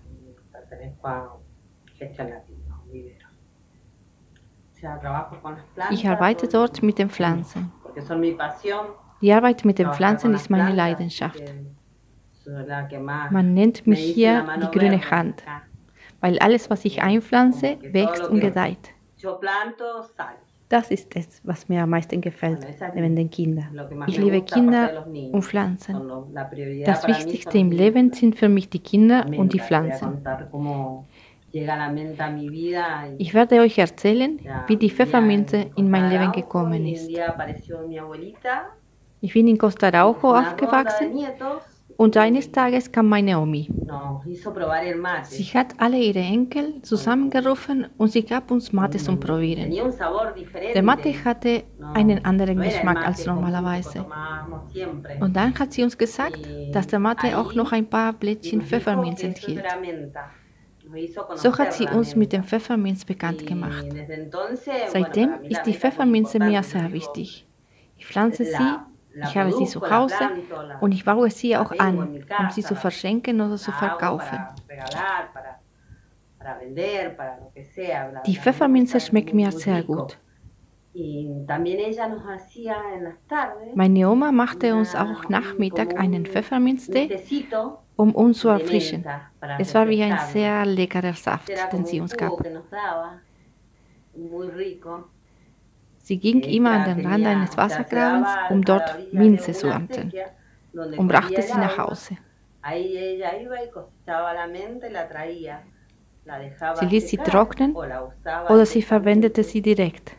Ich 5.91 6.07
arbeite 6.07 6.47
dort 6.47 6.81
mit 6.83 6.97
den 6.97 7.09
Pflanzen. 7.09 7.71
Die 9.21 9.33
Arbeit 9.33 9.65
mit 9.65 9.79
den 9.79 9.91
Pflanzen 9.91 10.33
ist 10.33 10.49
meine 10.49 10.73
Leidenschaft. 10.73 11.43
Man 13.29 13.53
nennt 13.53 13.85
mich 13.85 13.99
hier 13.99 14.47
die 14.61 14.79
grüne 14.79 15.11
Hand, 15.11 15.43
weil 16.21 16.39
alles, 16.39 16.69
was 16.69 16.85
ich 16.85 17.01
einpflanze, 17.01 17.77
wächst 17.91 18.27
und 18.27 18.39
gedeiht. 18.39 18.93
Das 20.69 20.91
ist 20.91 21.15
es, 21.15 21.41
was 21.43 21.67
mir 21.67 21.81
am 21.81 21.89
meisten 21.89 22.21
gefällt, 22.21 22.65
neben 22.93 23.15
den 23.15 23.29
Kindern. 23.29 23.89
Ich 24.05 24.17
liebe 24.17 24.41
Kinder 24.43 25.07
und 25.07 25.43
Pflanzen. 25.43 25.99
Das 26.85 27.07
Wichtigste 27.07 27.57
im 27.57 27.71
Leben 27.71 28.13
sind 28.13 28.35
für 28.35 28.49
mich 28.49 28.69
die 28.69 28.79
Kinder 28.79 29.25
und 29.35 29.51
die 29.51 29.59
Pflanzen. 29.59 30.23
Ich 33.17 33.33
werde 33.33 33.59
euch 33.59 33.77
erzählen, 33.77 34.39
wie 34.67 34.77
die 34.77 34.89
Pfefferminze 34.89 35.65
in 35.75 35.89
mein 35.89 36.09
Leben 36.09 36.31
gekommen 36.31 36.85
ist. 36.85 37.09
Ich 39.21 39.33
bin 39.33 39.47
in 39.47 39.57
Costa 39.57 39.89
Raujo 39.89 40.33
aufgewachsen 40.33 41.25
und 41.97 42.15
eines 42.15 42.49
Tages 42.49 42.89
kam 42.89 43.09
meine 43.09 43.37
Omi. 43.37 43.67
Sie 45.23 45.43
hat 45.43 45.73
alle 45.77 45.97
ihre 45.97 46.19
Enkel 46.19 46.81
zusammengerufen 46.81 47.87
und 47.97 48.09
sie 48.13 48.23
gab 48.23 48.51
uns 48.51 48.71
Mate 48.71 48.97
zum 48.97 49.19
Probieren. 49.19 49.69
Der 50.73 50.81
Mate 50.81 51.13
hatte 51.25 51.63
einen 51.93 52.23
anderen 52.23 52.61
Geschmack 52.61 53.05
als 53.05 53.25
normalerweise. 53.25 54.05
Und 55.19 55.35
dann 55.35 55.59
hat 55.59 55.73
sie 55.73 55.83
uns 55.83 55.97
gesagt, 55.97 56.39
dass 56.71 56.87
der 56.87 56.99
Mate 56.99 57.37
auch 57.37 57.53
noch 57.53 57.73
ein 57.73 57.85
paar 57.85 58.13
Blättchen 58.13 58.61
Pfefferminz 58.61 59.21
enthielt. 59.21 59.65
So 61.35 61.57
hat 61.57 61.73
sie 61.73 61.87
uns 61.87 62.15
mit 62.15 62.33
dem 62.33 62.43
Pfefferminz 62.43 63.05
bekannt 63.05 63.45
gemacht. 63.45 63.85
Seitdem 64.87 65.43
ist 65.43 65.63
die 65.63 65.73
Pfefferminze 65.73 66.39
mir 66.39 66.63
sehr 66.63 66.91
wichtig. 66.91 67.47
Ich 67.97 68.05
pflanze 68.07 68.45
sie 68.45 68.77
Ich 69.21 69.35
habe 69.35 69.51
sie 69.51 69.65
zu 69.65 69.81
Hause 69.89 70.29
und 70.81 70.91
ich 70.91 71.03
baue 71.03 71.29
sie 71.29 71.57
auch 71.57 71.71
an, 71.77 72.23
um 72.39 72.49
sie 72.51 72.63
zu 72.63 72.75
verschenken 72.75 73.41
oder 73.41 73.57
zu 73.57 73.71
verkaufen. 73.71 74.39
Die 78.25 78.35
Pfefferminze 78.35 78.99
schmeckt 78.99 79.33
mir 79.33 79.51
sehr 79.51 79.83
gut. 79.83 80.17
Meine 83.75 84.09
Oma 84.09 84.31
machte 84.31 84.73
uns 84.73 84.95
auch 84.95 85.29
Nachmittag 85.29 85.99
einen 85.99 86.25
Pfefferminztee, 86.25 87.19
um 87.99 88.15
uns 88.15 88.39
zu 88.39 88.47
erfrischen. 88.47 89.03
Es 89.59 89.75
war 89.75 89.87
wie 89.89 90.01
ein 90.01 90.17
sehr 90.31 90.65
leckerer 90.65 91.13
Saft, 91.13 91.51
den 91.73 91.85
sie 91.85 91.99
uns 91.99 92.15
gab. 92.15 92.41
Sie 95.97 96.17
ging 96.17 96.41
immer 96.43 96.71
an 96.71 96.85
den 96.85 97.05
Rand 97.05 97.25
eines 97.27 97.57
Wassergrabens, 97.57 98.29
um 98.49 98.63
dort 98.63 99.13
Minze 99.13 99.51
zu 99.51 99.67
ernten, 99.67 100.13
und 100.97 101.07
brachte 101.09 101.41
sie 101.41 101.57
nach 101.57 101.77
Hause. 101.77 102.15
Sie 106.79 106.85
ließ 106.85 107.09
sie 107.09 107.17
trocknen 107.17 107.75
oder 107.75 108.65
sie 108.65 108.81
verwendete 108.81 109.43
sie 109.43 109.61
direkt. 109.61 110.15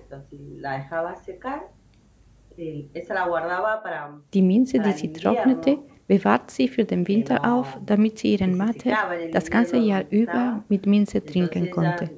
Die 4.34 4.42
Minze, 4.42 4.78
die 4.80 4.92
sie 4.92 5.12
trocknete, 5.12 5.78
bewahrt 6.10 6.50
sie 6.50 6.66
für 6.66 6.84
den 6.84 7.06
Winter 7.06 7.36
auf, 7.44 7.78
damit 7.86 8.18
sie 8.18 8.32
ihren 8.34 8.56
Mate 8.56 8.92
das 9.30 9.48
ganze 9.48 9.76
Jahr 9.76 10.02
über 10.10 10.64
mit 10.68 10.84
Minze 10.84 11.24
trinken 11.24 11.70
konnte. 11.70 12.10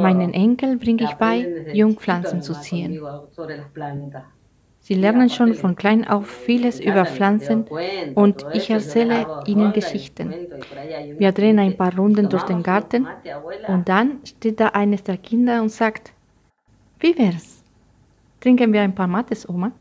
Meinen 0.00 0.32
Enkel 0.32 0.76
bringe 0.76 1.02
ich 1.02 1.14
bei, 1.14 1.36
Jungpflanzen 1.72 2.40
zu 2.40 2.52
ziehen. 2.60 3.02
Sie 4.78 4.94
lernen 4.94 5.30
schon 5.30 5.54
von 5.54 5.74
klein 5.74 6.06
auf 6.06 6.28
vieles 6.28 6.78
über 6.78 7.04
Pflanzen 7.04 7.64
und 8.14 8.46
ich 8.52 8.70
erzähle 8.70 9.42
ihnen 9.46 9.72
Geschichten. 9.72 10.32
Wir 11.18 11.32
drehen 11.32 11.58
ein 11.58 11.76
paar 11.76 11.96
Runden 11.96 12.28
durch 12.28 12.44
den 12.44 12.62
Garten 12.62 13.08
und 13.66 13.88
dann 13.88 14.20
steht 14.24 14.60
da 14.60 14.68
eines 14.68 15.02
der 15.02 15.16
Kinder 15.16 15.60
und 15.60 15.70
sagt, 15.70 16.12
wie 17.04 17.16
wär's? 17.18 17.62
Trinken 18.40 18.72
wir 18.72 18.80
ein 18.80 18.94
paar 18.94 19.06
Mates, 19.06 19.46
Oma? 19.46 19.72